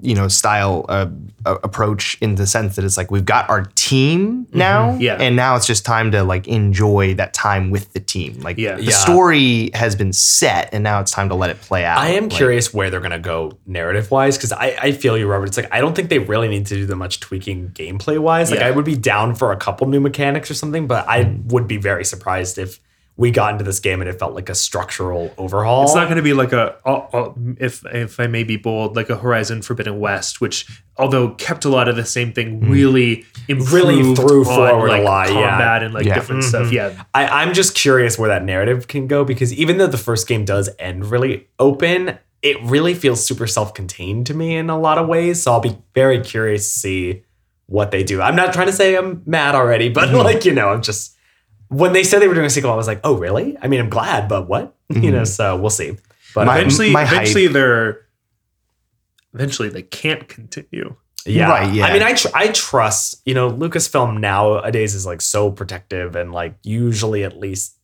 [0.00, 1.06] you know, style uh,
[1.46, 5.00] a- approach in the sense that it's like we've got our team now, Mm-hmm.
[5.00, 5.14] Yeah.
[5.20, 8.40] and now it's just time to like enjoy that time with the team.
[8.40, 8.74] Like Yeah.
[8.76, 8.90] the Yeah.
[8.90, 11.98] story has been set, and now it's time to let it play out.
[11.98, 15.26] I am Like, curious where they're gonna go narrative wise because I, I feel you,
[15.28, 15.46] Robert.
[15.46, 18.50] It's like I don't think they really need to do that much tweaking gameplay wise.
[18.50, 18.66] Like Yeah.
[18.68, 21.76] I would be down for a couple new mechanics or something, but I would be
[21.76, 22.80] very surprised if
[23.18, 25.82] we got into this game and it felt like a structural overhaul.
[25.82, 28.94] It's not going to be like a, I'll- I'll- if if I may be bold,
[28.94, 30.66] like a Horizon Forbidden West, which
[30.96, 32.70] although kept a lot of the same thing, mm.
[32.70, 35.50] really improved Really threw on, forward a like, lot, yeah.
[35.50, 36.14] combat and like Yeah.
[36.14, 36.66] different stuff.
[36.66, 36.74] Mm-hmm.
[36.74, 40.28] Yeah, I, I'm just curious where that narrative can go because even though the first
[40.28, 44.96] game does end really open, it really feels super self-contained to me in a lot
[44.96, 45.42] of ways.
[45.42, 47.22] So I'll be very curious to see
[47.66, 48.22] what they do.
[48.22, 50.18] I'm not trying to say I'm mad already, but mm-hmm.
[50.18, 51.16] like you know, I'm just
[51.68, 53.56] when they said they were doing a sequel, I was like, oh really?
[53.60, 54.74] I mean, I'm glad, but what?
[54.88, 55.10] You mm-hmm.
[55.10, 55.96] know, so we'll see.
[56.34, 58.06] But My- eventually, my eventually they're
[59.34, 60.96] eventually they can't continue.
[61.26, 61.50] Yeah.
[61.50, 61.86] Right, yeah.
[61.86, 66.32] I mean, I tr- I trust, you know, Lucasfilm nowadays is like so protective and
[66.32, 67.76] like usually at least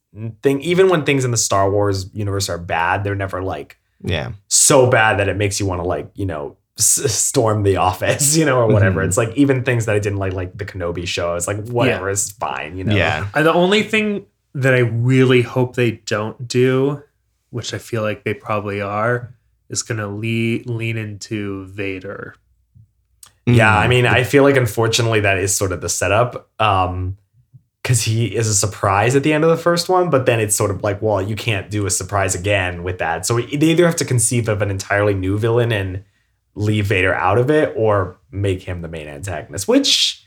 [0.42, 4.32] thing even when things in the Star Wars universe are bad, they're never like Yeah.
[4.48, 8.44] so bad that it makes you want to like, you know, storm the office, you
[8.44, 9.02] know, or whatever.
[9.02, 9.06] Mhm.
[9.08, 12.08] It's like even things that I didn't like like the Kenobi show, it's like whatever
[12.10, 12.94] is fine, you know.
[12.96, 13.28] Yeah.
[13.34, 17.02] The only thing that I really hope they don't do,
[17.50, 19.34] which I feel like they probably are,
[19.68, 22.34] is going to lean lean into Vader.
[23.46, 23.78] Yeah, Mm.
[23.84, 26.48] I mean, I feel like unfortunately that is sort of the setup.
[26.60, 27.16] Um
[27.82, 30.56] because he is a surprise at the end of the first one, but then it's
[30.56, 33.26] sort of like, well, you can't do a surprise again with that.
[33.26, 36.02] So they either have to conceive of an entirely new villain and
[36.54, 40.24] leave Vader out of it, or make him the main antagonist, which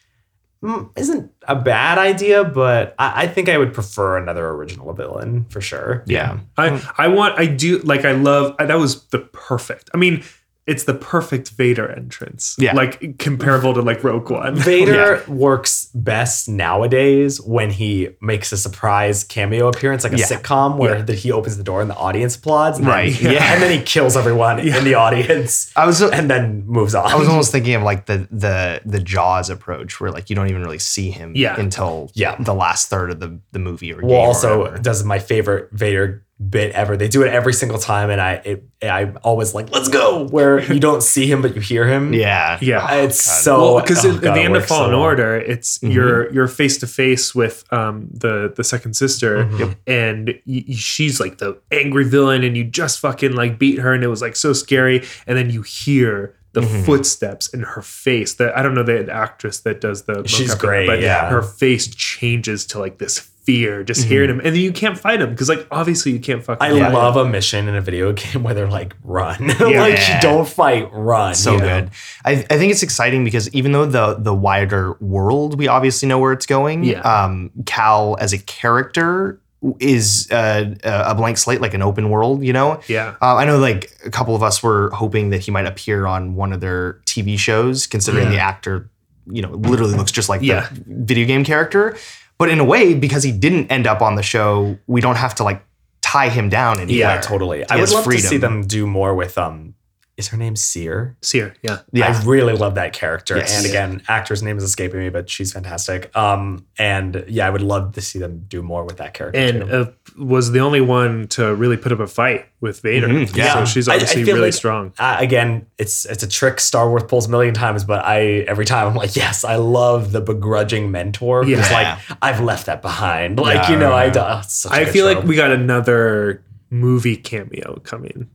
[0.61, 5.45] mm, isn't a bad idea, but I, I think I would prefer another original villain
[5.49, 6.03] for sure.
[6.05, 6.39] yeah.
[6.57, 9.89] I I want I do like I love that was the perfect.
[9.93, 10.23] I mean,
[10.67, 12.55] it's the perfect Vader entrance.
[12.59, 12.73] Yeah.
[12.73, 14.55] like comparable to like Rogue One.
[14.71, 20.25] Vader works best nowadays when he makes a surprise cameo appearance, like a Yeah.
[20.25, 21.01] sitcom, where Yeah.
[21.03, 23.71] that he opens the door and the audience applauds, and then- Right, yeah, and then
[23.71, 27.07] he kills everyone in the audience, I was and then moves on.
[27.09, 30.49] I was almost thinking of like the the the Jaws approach, where like you don't
[30.49, 31.57] even really see him Yeah.
[31.59, 32.35] until Yeah.
[32.39, 34.09] the last third of the the movie or game.
[34.09, 34.77] well, also whatever.
[34.79, 36.95] does my favorite Vader bit ever.
[36.95, 40.59] They do it every single time, and I it, I'm always like, "Let's go!" Where
[40.73, 42.13] you don't see him but you hear him.
[42.13, 42.93] yeah, Yeah.
[42.95, 43.41] it's God.
[43.43, 45.01] so well, because oh at the end of works so Fallen well.
[45.01, 45.93] Order, it's Mhm.
[45.93, 49.75] you're you're face to face with um the the second sister, Mhm.
[49.87, 53.93] And y- y- she's like the angry villain, and you just fucking like beat her,
[53.93, 56.85] and it was like so scary, and then you hear the Mhm.
[56.85, 58.33] footsteps in her face.
[58.35, 61.29] That I don't know the actress that does the She's mocap, great, but yeah.
[61.29, 64.07] her face changes to like this fear just Mhm.
[64.09, 66.61] hearing him, and then you can't fight him because like obviously you can't fucking.
[66.61, 66.93] I fight him.
[66.93, 69.47] love a mission in a video game where they're like, run.
[69.59, 70.19] like, Yeah.
[70.19, 71.33] don't fight, run.
[71.33, 71.65] so you know?
[71.81, 71.89] good.
[72.25, 76.19] I, I think it's exciting because even though the the wider world, we obviously know
[76.19, 76.83] where it's going.
[76.83, 76.99] Yeah.
[76.99, 79.39] Um, Cal as a character
[79.79, 82.43] is uh, a blank slate, like an open world.
[82.43, 82.79] You know.
[82.87, 83.15] Yeah.
[83.21, 86.35] Uh, I know, like a couple of us were hoping that he might appear on
[86.35, 88.31] one of their TV shows, considering Yeah.
[88.31, 88.89] the actor,
[89.31, 90.67] you know, literally looks just like Yeah.
[90.71, 91.95] the video game character.
[92.37, 95.33] But in a way, because he didn't end up on the show, we don't have
[95.35, 95.63] to like
[96.01, 97.15] tie him down anywhere.
[97.15, 97.67] Yeah, totally.
[97.67, 99.73] I would love to see them do more with um
[100.17, 101.15] is her name Cere?
[101.21, 101.53] Cere.
[101.61, 101.79] Yeah.
[101.91, 102.07] Yeah.
[102.07, 103.37] I really love that character.
[103.37, 103.55] Yes.
[103.55, 106.09] And again, actor's name is escaping me, but she's fantastic.
[106.17, 109.39] Um and yeah, I would love to see them do more with that character.
[109.39, 109.67] and too.
[109.71, 109.85] uh,
[110.17, 113.07] was the only one to really put up a fight with Vader.
[113.07, 113.53] Mhm, yeah.
[113.53, 114.93] So she's I- I obviously feel really like- strong.
[114.97, 118.65] uh, again, it's it's a trick Star Wars pulls a million times, but I every
[118.65, 121.71] time I'm like, yes, I love the begrudging mentor who's Yeah.
[122.09, 123.37] like, I've left that behind.
[123.39, 124.11] Like, Yeah, you know, I yeah.
[124.13, 128.27] do- oh, it's such a I good feel like we got another movie cameo coming.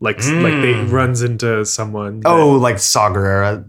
[0.00, 0.90] Like like they Mm.
[0.92, 2.20] runs into someone.
[2.20, 3.64] that- Oh, like Saw Gerrera.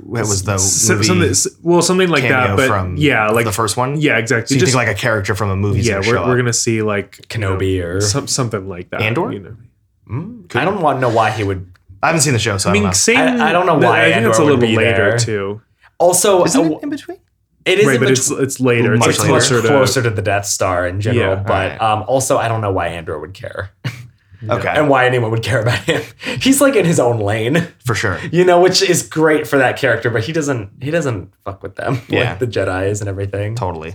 [0.00, 2.56] What was the S- movie something, well, something like cameo that.
[2.56, 4.00] But from yeah, like the first one?
[4.00, 4.46] yeah, exactly.
[4.46, 5.80] So you Just think like a character from a movie?
[5.80, 8.88] yeah, gonna we're, show we're gonna see like you know, Kenobi or some, something like
[8.90, 9.02] that.
[9.02, 9.30] Andor?
[9.32, 9.56] You know,
[10.10, 11.66] Mm, I don't want to know why he would.
[12.02, 12.94] I haven't seen the show, so I, I mean, don't know.
[12.94, 13.18] same.
[13.18, 15.18] I- I don't know why I think Andor it's a little be later there.
[15.18, 15.60] too.
[15.98, 17.18] Also, Isn't uh, it in between?
[17.64, 18.94] it is right, but bet- it's it's later.
[18.94, 19.30] It's Much it's later.
[19.32, 21.34] closer to closer to the Death Star in general.
[21.36, 21.42] Yeah.
[21.46, 21.82] but Alright.
[21.82, 23.70] um, also, I don't know why Andor would care
[24.48, 26.02] Okay, and why anyone would care about him.
[26.40, 28.18] He's like in his own lane, for sure.
[28.32, 30.10] you know, which is great for that character.
[30.10, 30.82] But he doesn't.
[30.82, 32.30] He doesn't fuck with them, Yeah.
[32.30, 33.54] like the Jedi's and everything.
[33.54, 33.94] Totally.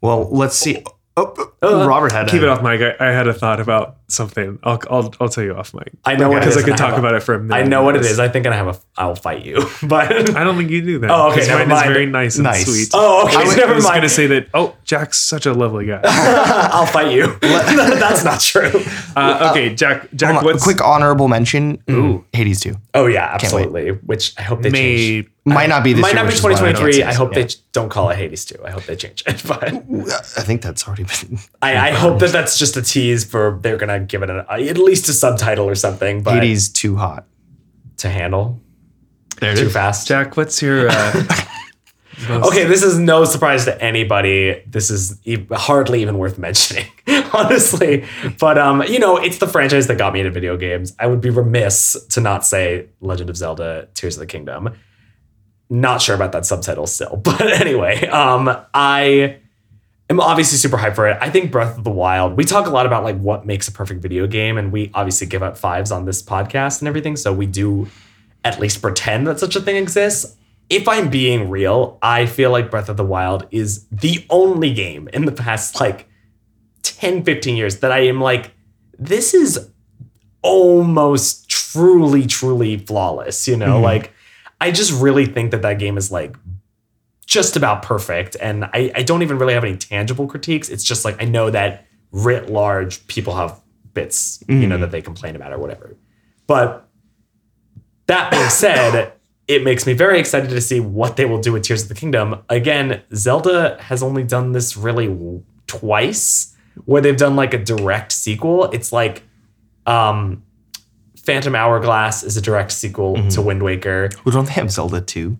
[0.00, 0.82] Well, let's see.
[1.18, 2.80] Oh, Uh, Robert had Keep it off mic.
[2.82, 4.58] I, I had a thought about something.
[4.62, 6.58] I'll I'll, I'll tell you off mic I know what because.
[6.58, 7.54] I could talk have a- about it for a minute.
[7.54, 8.18] I know what it is.
[8.18, 8.78] I think I have a.
[8.98, 11.10] I'll fight you, but I don't think you do that.
[11.10, 11.46] Oh, okay.
[11.46, 11.86] never mine mind.
[11.86, 12.90] is very nice and sweet.
[12.92, 13.96] oh, okay, I was, never I was mind.
[13.96, 14.48] gonna say that.
[14.52, 16.00] Oh, Jack's such a lovely guy.
[16.04, 17.34] I'll fight you.
[17.40, 18.70] That's not true.
[19.16, 20.08] Uh, okay, Jack.
[20.14, 21.82] Jack, Hold a what's quick honorable mention.
[21.90, 22.24] Ooh.
[22.34, 22.74] Hades 2.
[22.92, 23.92] Oh yeah, absolutely.
[23.92, 25.30] Which I hope they change.
[25.46, 26.16] May Might not be this Might year.
[26.16, 26.92] not be which is why I don't 2023.
[26.92, 27.16] see I it.
[27.16, 27.42] hope Yeah.
[27.44, 28.56] they don't call it Hades 2.
[28.66, 29.42] I hope they change it.
[29.48, 31.38] But I think that's already been.
[31.62, 34.76] I, I hope that that's just a tease for they're gonna give it an, at
[34.78, 36.22] least a subtitle or something.
[36.22, 37.24] But Hades too hot.
[37.98, 38.60] to handle
[39.40, 40.08] There too fast.
[40.08, 41.24] Jack, what's your uh,
[42.30, 44.62] Okay, this is no surprise to anybody.
[44.66, 46.86] This is e- hardly even worth mentioning,
[47.34, 48.06] honestly.
[48.40, 50.94] But um, you know, it's the franchise that got me into video games.
[50.98, 54.70] I would be remiss to not say Legend of Zelda: Tears of the Kingdom.
[55.68, 59.38] Not sure about that subtitle still, but anyway, um, I
[60.08, 61.18] am obviously super hyped for it.
[61.20, 62.36] I think Breath of the Wild.
[62.36, 65.26] We talk a lot about like what makes a perfect video game, and we obviously
[65.26, 67.16] give out fives on this podcast and everything.
[67.16, 67.88] So we do
[68.44, 70.36] at least pretend that such a thing exists.
[70.68, 75.08] If I'm being real, I feel like Breath of the Wild is the only game
[75.12, 76.08] in the past like
[76.82, 78.52] 10, 15 years that I am like,
[78.98, 79.70] this is
[80.42, 83.48] almost truly, truly flawless.
[83.48, 84.12] You know, like
[84.60, 86.36] I just really think that that game is like
[87.26, 88.36] just about perfect.
[88.40, 90.68] And I, I don't even really have any tangible critiques.
[90.68, 93.60] It's just like I know that writ large people have
[93.94, 95.96] bits, you know, that they complain about or whatever.
[96.46, 96.88] But
[98.06, 99.12] that being said,
[99.48, 101.94] it makes me very excited to see what they will do with Tears of the
[101.94, 102.42] Kingdom.
[102.48, 106.54] Again, Zelda has only done this really twice,
[106.84, 108.64] where they've done like a direct sequel.
[108.70, 109.22] It's like
[109.86, 110.42] um,
[111.26, 113.44] Phantom Hourglass is a direct sequel to mm-hmm.
[113.44, 114.10] Wind Waker.
[114.24, 115.36] Well, don't they have Zelda 2?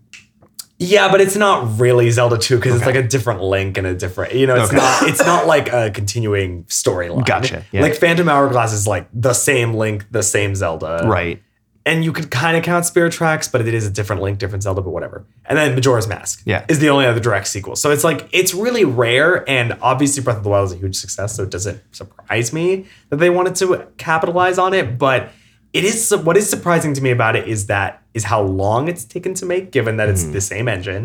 [0.78, 3.95] Yeah, but it's not really Zelda 2 because it's like a different link and a
[3.95, 4.76] different, you know, it's Okay.
[4.76, 7.24] not it's not like a continuing storyline.
[7.24, 7.80] Gotcha, yeah.
[7.80, 11.03] Like Phantom Hourglass is like the same link, the same Zelda.
[11.07, 11.43] Right.
[11.87, 14.64] And you could kind of count Spirit Tracks, but it is a different link, different
[14.64, 15.24] Zelda, but whatever.
[15.45, 16.64] And then Majora's Mask Yeah.
[16.68, 17.76] is the only other direct sequel.
[17.76, 20.97] So it's like it's really rare and obviously Breath of the Wild is a huge
[20.97, 25.30] success, so it doesn't surprise me that they wanted to capitalize on it, but
[25.77, 29.05] it is what is surprising to me about it is that is how long it's
[29.05, 30.33] taken to make given that it's Mm-hmm.
[30.33, 31.05] the same engine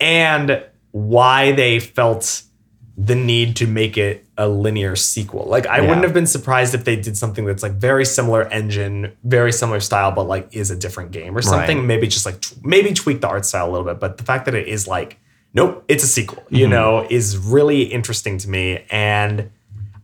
[0.00, 0.62] and
[0.92, 2.42] why they felt
[2.96, 5.44] the need to make it a linear sequel.
[5.46, 5.82] Like I Yeah.
[5.82, 9.78] wouldn't have been surprised if they did something that's like very similar engine, very similar
[9.80, 11.78] style, but like is a different game or something.
[11.78, 11.86] Right.
[11.86, 14.00] Maybe just like maybe tweak the art style a little bit.
[14.00, 15.18] But the fact that it is like,
[15.54, 16.70] nope, it's a sequel, you Mm-hmm.
[16.72, 18.84] know, is really interesting to me.
[18.90, 19.50] And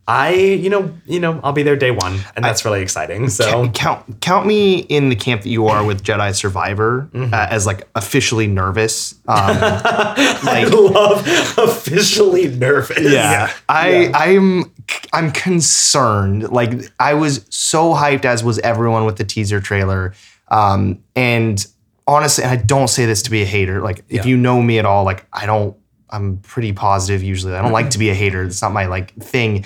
[0.06, 3.30] I, you know, you know, I'll be there day one, and that's really exciting.
[3.30, 7.32] So count count me in the camp that you are with Jedi Survivor Mm-hmm.
[7.32, 9.14] uh, as like officially nervous.
[9.26, 11.26] Um, I love
[11.58, 13.00] officially nervous.
[13.00, 14.70] yeah, I I'm
[15.14, 16.50] I'm concerned.
[16.50, 20.12] Like I was so hyped as was everyone with the teaser trailer.
[20.48, 21.64] Um, and
[22.06, 23.80] honestly, and I don't say this to be a hater.
[23.80, 24.26] Like if Yeah.
[24.26, 25.76] you know me at all, like I don't.
[26.10, 27.54] I'm pretty positive usually.
[27.54, 28.44] I don't like to be a hater.
[28.44, 29.64] It's not my like thing.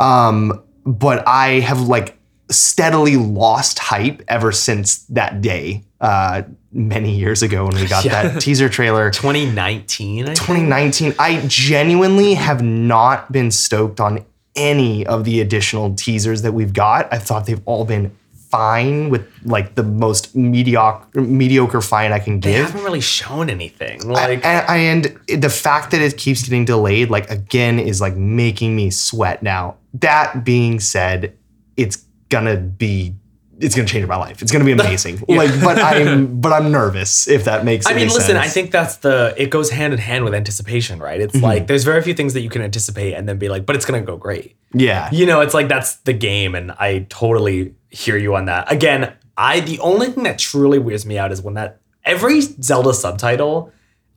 [0.00, 2.16] Um, but I have like
[2.50, 6.42] steadily lost hype ever since that day, uh,
[6.72, 8.22] many years ago when we got Yeah.
[8.28, 9.10] that teaser trailer.
[9.10, 10.22] 2019.
[10.22, 10.38] I think?
[10.38, 14.24] 2019, I genuinely have not been stoked on
[14.56, 17.12] any of the additional teasers that we've got.
[17.12, 18.16] I thought they've all been
[18.50, 22.52] fine with like the most mediocre mediocre fine I can give.
[22.52, 24.08] They haven't really shown anything.
[24.08, 28.74] Like and, and the fact that it keeps getting delayed, like again, is like making
[28.74, 29.76] me sweat now.
[29.94, 31.36] That being said,
[31.76, 33.14] it's gonna be
[33.58, 34.42] it's gonna change my life.
[34.42, 35.22] It's gonna be amazing.
[35.28, 38.96] Like, but I'm but I'm nervous if that makes I mean, listen, I think that's
[38.96, 41.20] the it goes hand in hand with anticipation, right?
[41.20, 41.44] It's mm-hmm.
[41.44, 43.84] like there's very few things that you can anticipate and then be like, but it's
[43.84, 44.56] gonna go great.
[44.72, 45.10] yeah.
[45.12, 48.70] You know, it's like that's the game, and I totally hear you on that.
[48.72, 52.94] Again, I the only thing that truly weirds me out is when that every Zelda
[52.94, 53.72] subtitle,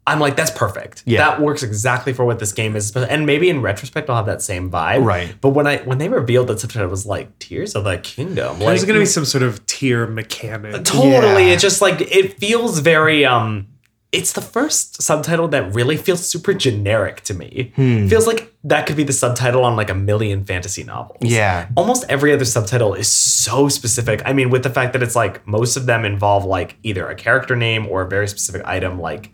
[0.06, 1.04] I'm like, that's perfect.
[1.06, 1.20] Yeah.
[1.20, 2.96] That works exactly for what this game is.
[2.96, 5.06] And maybe in retrospect, I'll have that same vibe.
[5.06, 5.34] Right.
[5.40, 8.60] But when I when they revealed that subtitle, it was like Tears of the Kingdom.
[8.60, 10.84] Like, there's to be some sort of tier mechanic.
[10.84, 11.48] Totally.
[11.48, 11.54] Yeah.
[11.54, 13.68] It just like it feels very um
[14.12, 17.74] it's the first subtitle that really feels super generic to me.
[17.76, 18.08] Hmm.
[18.08, 21.18] Feels like that could be the subtitle on like a million fantasy novels.
[21.22, 21.68] Yeah.
[21.76, 24.22] Almost every other subtitle is so specific.
[24.24, 27.16] I mean, with the fact that it's like most of them involve like either a
[27.16, 29.32] character name or a very specific item, like,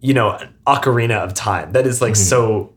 [0.00, 2.22] you know, an ocarina of time that is like mm-hmm.
[2.22, 2.72] so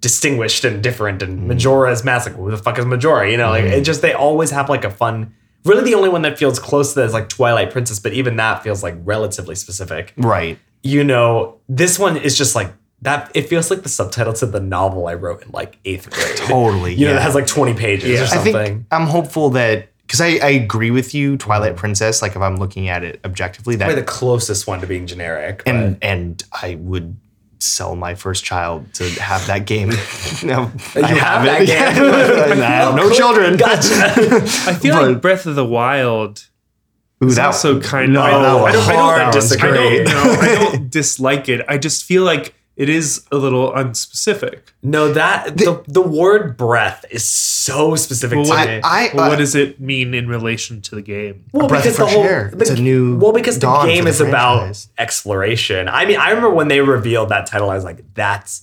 [0.00, 1.22] distinguished and different.
[1.22, 1.48] And mm-hmm.
[1.48, 3.30] Majora's Mask, like, who the fuck is Majora?
[3.30, 3.82] You know, like it mm-hmm.
[3.82, 5.34] just, they always have like a fun.
[5.64, 8.36] Really, the only one that feels close to that is like Twilight Princess, but even
[8.36, 10.12] that feels like relatively specific.
[10.18, 10.58] Right.
[10.82, 13.30] You know, this one is just like that.
[13.34, 16.36] It feels like the subtitle to the novel I wrote in like eighth grade.
[16.36, 16.94] Totally.
[16.94, 17.16] You know, yeah.
[17.16, 18.20] that has like 20 pages Yeah.
[18.20, 18.52] or I something.
[18.52, 21.78] think I'm hopeful that because I, I agree with you, Twilight mm.
[21.78, 22.22] Princess.
[22.22, 25.62] Like if I'm looking at it objectively, that Probably the closest one to being generic.
[25.64, 27.16] But and and I would
[27.58, 29.88] sell my first child to have that game.
[30.44, 31.66] no, I You have that it.
[31.66, 32.62] game.
[32.62, 33.16] I have no cool.
[33.16, 33.56] children.
[33.56, 33.94] Gotcha.
[34.66, 36.46] I feel But- like Breath of the Wild
[37.22, 38.30] Ooh, is that also kind no, of.
[38.30, 40.00] that I don't, I hard don't, disagree.
[40.00, 41.64] I don't, no, I don't dislike it.
[41.68, 44.60] I just feel like it is a little unspecific.
[44.82, 48.80] No, that the, the word breath is so specific Well, to what- me.
[48.82, 51.44] I, Well, uh, what does it mean in relation to the game?
[51.52, 52.52] well, breath of fresh air.
[52.58, 55.88] It's a new well because the dawn game for the is about exploration.
[55.88, 58.62] I mean, I remember when they revealed that title, I was like, "That's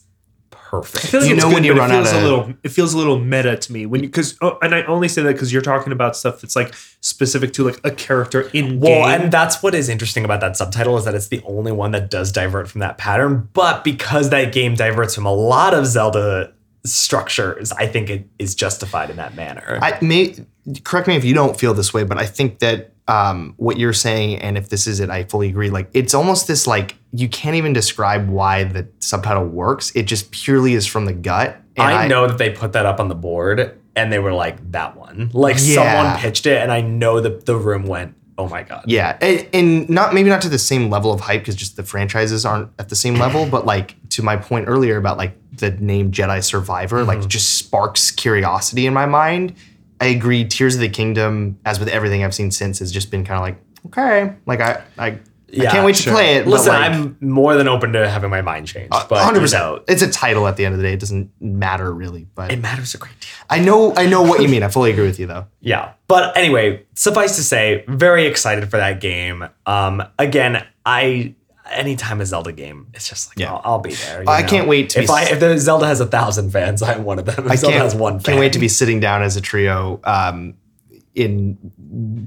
[0.72, 2.14] I perfect." feel like You it's know good, when you but run it feels out
[2.14, 4.74] a of- little it feels a little meta to me when you because oh, and
[4.74, 7.92] I only say that because you're talking about stuff that's like specific to like a
[7.92, 9.22] character in Well, game.
[9.22, 12.10] and that's what is interesting about that subtitle is that it's the only one that
[12.10, 13.50] does divert from that pattern.
[13.54, 16.54] But because that game diverts from a lot of Zelda
[16.86, 19.80] structures, I think it is justified in that manner.
[19.82, 20.36] I may
[20.84, 23.94] correct me if you don't feel this way, but I think that um, what you're
[23.94, 25.70] saying, and if this is it, I fully agree.
[25.70, 29.92] Like it's almost this like you can't even describe why the subtitle works.
[29.96, 31.58] It just purely is from the gut.
[31.78, 34.72] And I know that they put that up on the board and they were like,
[34.72, 35.30] that one.
[35.34, 35.76] Like Yeah.
[35.76, 38.84] someone pitched it, and I know that the room went, oh my God.
[38.88, 41.84] Yeah, and, and not maybe not to the same level of hype because just the
[41.84, 43.46] franchises aren't at the same level.
[43.46, 47.08] But like to my point earlier about like the name Jedi Survivor, Mm-hmm.
[47.08, 49.56] like just sparks curiosity in my mind.
[50.02, 50.46] I agree.
[50.46, 53.44] Tears of the Kingdom, as with everything I've seen since, has just been kind of
[53.44, 55.20] like okay, like I I,
[55.60, 56.48] I can't wait to play it.
[56.48, 58.90] Listen, like, I'm more than open to having my mind changed.
[58.90, 59.64] But hundred you percent.
[59.64, 60.94] know, It's a title at the end of the day.
[60.94, 63.30] It doesn't matter really, but it matters a great deal.
[63.50, 64.64] I know I know what you mean.
[64.64, 65.46] I fully agree with you though.
[65.60, 65.94] Yeah.
[66.08, 69.48] But anyway, suffice to say, very excited for that game.
[69.66, 71.36] Um, again, I
[71.74, 73.54] anytime a Zelda game, it's just like Yeah.
[73.54, 74.24] I'll, I'll be there.
[74.24, 74.48] you I know?
[74.48, 77.04] can't wait to if be I s- if the Zelda has a thousand fans, I'm
[77.04, 77.46] one of them.
[77.46, 78.24] If I Zelda has one fan.
[78.34, 80.56] can't wait to be sitting down as a trio um,
[81.16, 81.58] in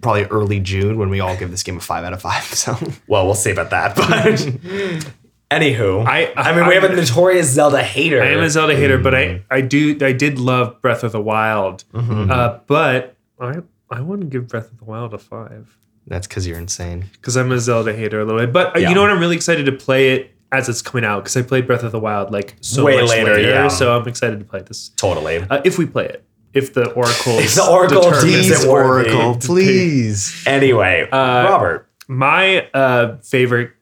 [0.02, 2.42] probably early June when we all give this game a five out of five.
[2.54, 2.76] So
[3.06, 3.96] Well, we'll see about that.
[3.96, 4.04] But
[5.50, 8.22] anywho, I- I mean, we have a notorious Zelda hater.
[8.22, 11.20] I am a Zelda hater, but I I do I did love Breath of the
[11.20, 13.56] Wild, uh, but I
[13.90, 15.76] I wouldn't give Breath of the Wild a five
[16.06, 17.06] that's because you're insane.
[17.12, 18.52] because I'm a Zelda hater a little bit.
[18.52, 18.88] But uh, Yeah.
[18.90, 19.10] you know what?
[19.10, 21.92] I'm really excited to play it as it's coming out because I played Breath of
[21.92, 23.48] the Wild like so Way much later, later.
[23.48, 23.68] yeah.
[23.68, 25.38] So I'm excited to play this totally.
[25.38, 26.24] uh, if we play it.
[26.52, 29.10] If the Oracle, If the Oracle determines deems it it worthy.
[29.12, 30.44] Oracle, please.
[30.46, 31.16] Anyway, Uh,
[31.48, 31.88] Robert.
[32.06, 33.72] My uh, favorite,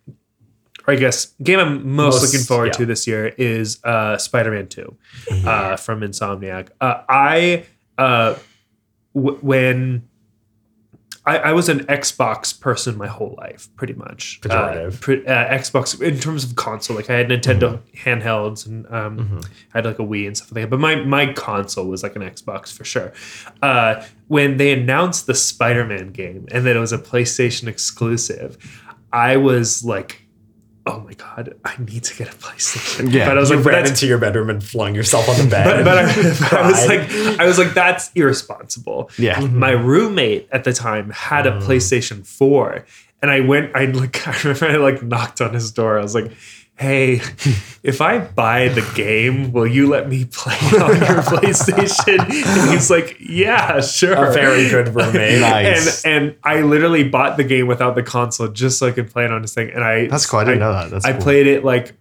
[0.87, 2.73] or I guess, game I'm most, Most- looking forward yeah.
[2.73, 4.97] to this year is uh, Spider-Man Two
[5.45, 6.69] uh, from Insomniac.
[6.81, 7.67] Uh, I
[7.99, 8.37] uh,
[9.15, 10.09] w- when
[11.25, 14.41] I, I was an Xbox person my whole life, pretty much.
[14.41, 14.95] Pejorative.
[14.95, 19.41] Uh, pre- uh, Xbox in terms of console, like I had Nintendo handhelds and um,
[19.73, 20.71] I had like a Wii and stuff like that.
[20.71, 23.13] But my my console was like an Xbox for sure.
[23.63, 28.57] Uh, when they announced the Spider-Man game and that it was a PlayStation exclusive,
[29.13, 30.23] I was like,
[30.87, 33.65] "Oh my god, I need to get a PlayStation." Yeah, but I was you like,
[33.67, 35.65] ran into your bedroom and flung yourself on the bed.
[35.65, 36.05] but, but, I,
[36.41, 39.11] but I was like, I was like, that's irresponsible.
[39.19, 39.41] Yeah.
[39.41, 39.59] Mm-hmm.
[39.59, 41.63] My roommate at the time had a mm.
[41.63, 42.85] PlayStation 4,
[43.23, 45.99] and I went, I like, I remember I like knocked on his door.
[45.99, 46.33] I was like,
[46.77, 47.21] hey,
[47.83, 52.19] if I buy the game, will you let me play it on your PlayStation?
[52.19, 54.31] And he's like, yeah, sure.
[54.31, 55.41] a very good roommate.
[55.41, 56.05] Nice.
[56.05, 59.25] And and I literally bought the game without the console just so I could play
[59.25, 59.71] it on his thing.
[59.71, 60.41] And I That's cool.
[60.41, 60.91] I didn't know that.
[60.91, 61.23] That's I cool.
[61.23, 61.95] played it like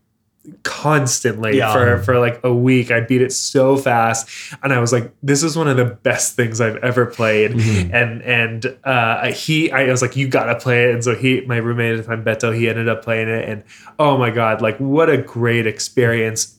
[0.63, 1.73] constantly Yeah.
[1.73, 2.91] for for like a week.
[2.91, 4.27] I beat it so fast,
[4.63, 7.93] and I was like, "This is one of the best things I've ever played." Mm-hmm.
[7.93, 11.57] And and uh, he, I was like, "You gotta play it." And so he, my
[11.57, 13.63] roommate at the time, Beto, he ended up playing it, and
[13.99, 16.57] oh my god, like what a great experience!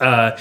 [0.00, 0.38] Uh,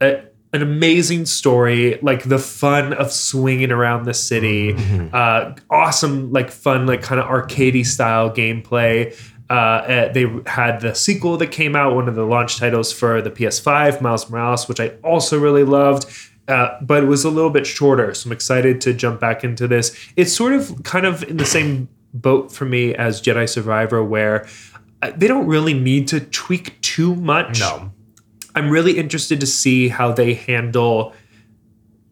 [0.00, 5.08] a- an amazing story, like the fun of swinging around the city, Mm-hmm.
[5.12, 9.12] uh, awesome, like fun, like kind of arcadey style gameplay.
[9.50, 13.20] Uh, uh, they had the sequel that came out, one of the launch titles for
[13.20, 16.06] the PS5, Miles Morales, which I also really loved.
[16.48, 19.66] Uh, but it was a little bit shorter, so I'm excited to jump back into
[19.66, 19.96] this.
[20.16, 24.46] It's sort of kind of in the same boat for me as Jedi Survivor, where
[25.02, 27.60] uh, they don't really need to tweak too much.
[27.60, 27.92] No.
[28.54, 31.12] I'm really interested to see how they handle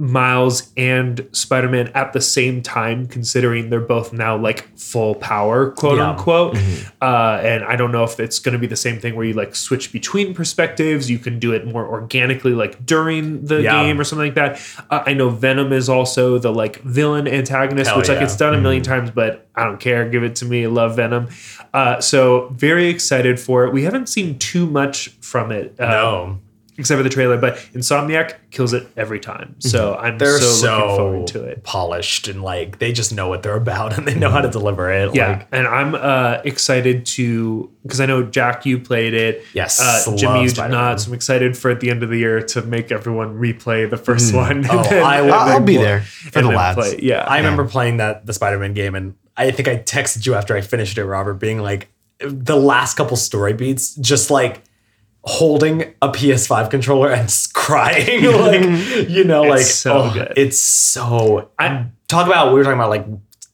[0.03, 5.71] Miles and Spider Man at the same time, considering they're both now like full power,
[5.71, 6.11] quote Yeah.
[6.11, 6.59] unquote.
[7.01, 9.33] Uh, and I don't know if it's going to be the same thing where you
[9.35, 11.09] like switch between perspectives.
[11.09, 13.85] You can do it more organically, like during the Yeah.
[13.85, 14.61] game or something like that.
[14.91, 18.25] Uh, I know Venom is also the like villain antagonist, Hell which like yeah.
[18.25, 20.09] it's done a 1000000 times, but I don't care.
[20.09, 20.67] Give it to me.
[20.67, 21.29] Love Venom.
[21.73, 23.73] Uh, so very excited for it.
[23.73, 25.77] We haven't seen too much from it.
[25.79, 26.39] Uh, No.
[26.83, 27.39] Except for the trailer.
[27.39, 30.19] But Insomniac kills it every time, so I'm.
[30.19, 31.65] They're so, so, looking forward to it.
[31.65, 34.91] polished and like they just know what they're about and they know how to deliver
[34.93, 35.15] it.
[35.15, 39.45] Yeah, Like, and I'm uh, excited to because I know Jack, you played it.
[39.55, 41.01] Yes, uh, Jimmy, you did not.
[41.01, 43.97] So I'm excited for at the end of the year to make everyone replay the
[43.97, 44.67] 1st one.
[44.73, 46.77] Oh, then- I will, I'll, be there for the then lads.
[46.79, 46.99] play.
[47.03, 50.57] Yeah, I remember playing that the Spider-Man game and I think I texted you after
[50.57, 51.89] I finished it, Robert, being like
[52.21, 54.63] the last couple story beats, just like
[55.25, 60.33] holding a PS5 controller and crying, like you know, like so oh, good.
[60.37, 61.51] It's so.
[61.59, 63.07] I- talk about we were talking about like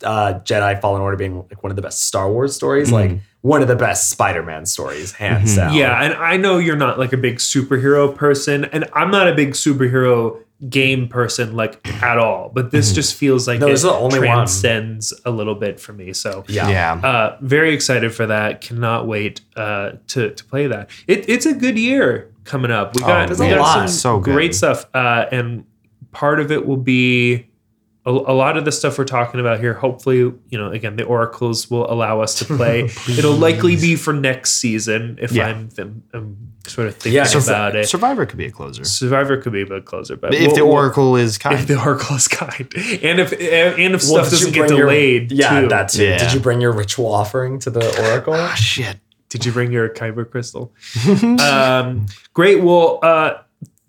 [0.03, 3.63] uh, Jedi Fallen Order being like one of the best Star Wars stories, like one
[3.63, 5.75] of the best Spider-Man stories, hands down.
[5.75, 9.35] Yeah, and I know you're not like a big superhero person, and I'm not a
[9.35, 12.51] big superhero game person like at all.
[12.53, 14.27] But this just feels like No, it the only one.
[14.29, 16.13] transcends a little bit for me.
[16.13, 16.95] So yeah, Yeah.
[17.09, 18.61] uh, very excited for that.
[18.61, 20.91] Cannot wait uh, to to play that.
[21.07, 22.95] It, it's a good year coming up.
[22.97, 24.33] We got, there's we got some Oh, So good.
[24.35, 25.65] great stuff, uh, and
[26.13, 27.48] part of it will be.
[28.09, 31.05] A, a lot of the stuff we're talking about here, hopefully, you know, again, the
[31.05, 32.85] oracles will allow us to play.
[33.09, 35.49] It'll likely be for next season if Yeah.
[35.49, 37.87] I'm, I'm, I'm sort of thinking Yeah, 'cause about it.
[37.89, 38.85] Survivor could be a closer.
[38.85, 41.59] Survivor could be a bit closer, but If we'll- the we'll- Oracle is kind.
[41.61, 44.67] if the oracle is kind, and if and if Well, stuff did you doesn't get
[44.69, 45.69] bring your- delayed, yeah, too.
[45.69, 46.05] that too.
[46.05, 46.19] Yeah.
[46.19, 48.33] Did you bring your ritual offering to the Oracle?
[48.35, 48.97] Ah, shit.
[49.29, 50.73] Did you bring your kyber crystal?
[51.41, 52.63] um, great.
[52.63, 53.35] Well, uh,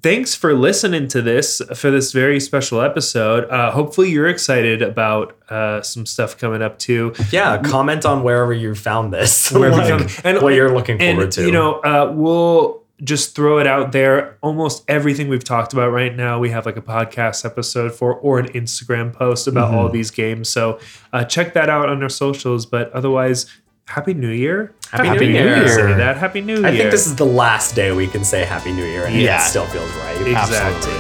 [0.02, 3.50] thanks for listening to this for this very special episode.
[3.50, 7.14] Uh, hopefully, you're excited about uh, some stuff coming up too.
[7.32, 11.18] yeah, comment on wherever you found this, Wherever you found- and- what you're looking And
[11.18, 11.46] forward to.
[11.46, 14.38] you know, uh, we'll just throw it out there.
[14.42, 18.40] Almost everything we've talked about right now, we have like a podcast episode for or
[18.40, 19.78] an Instagram post about Mm-hmm.
[19.78, 20.50] all these games.
[20.50, 20.80] So
[21.14, 22.66] uh, check that out on our socials.
[22.66, 23.46] But otherwise,
[23.90, 24.72] Happy New Year!
[24.92, 25.58] Happy Happy New New Year!
[25.58, 25.68] Year.
[25.68, 26.18] Say that.
[26.18, 26.66] Happy New Year!
[26.68, 29.44] I think this is the last day we can say Happy New Year, and Yeah.
[29.44, 30.16] it still feels right.
[30.22, 30.58] exactly.
[30.58, 30.94] Absolutely.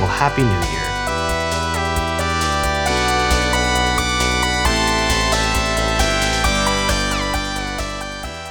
[0.00, 0.80] Well, Happy New Year.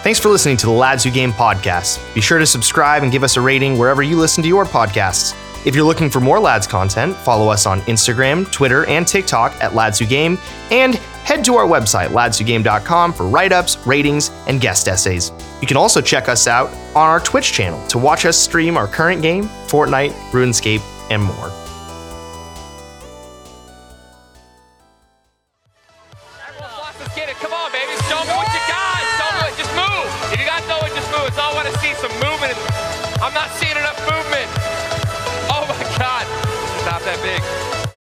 [0.03, 2.13] Thanks for listening to the Lads Who Game podcast.
[2.13, 5.34] Be sure to subscribe and give us a rating wherever you listen to your podcasts.
[5.66, 9.74] If you're looking for more Lads content, follow us on Instagram, Twitter, and TikTok at
[9.74, 10.38] Lads Who Game,
[10.72, 15.32] and head to our website, ladswhogame.com, for write ups, ratings, and guest essays.
[15.61, 18.88] You can also check us out on our Twitch channel to watch us stream our
[18.88, 21.62] current game, Fortnite, RuneScape, and more.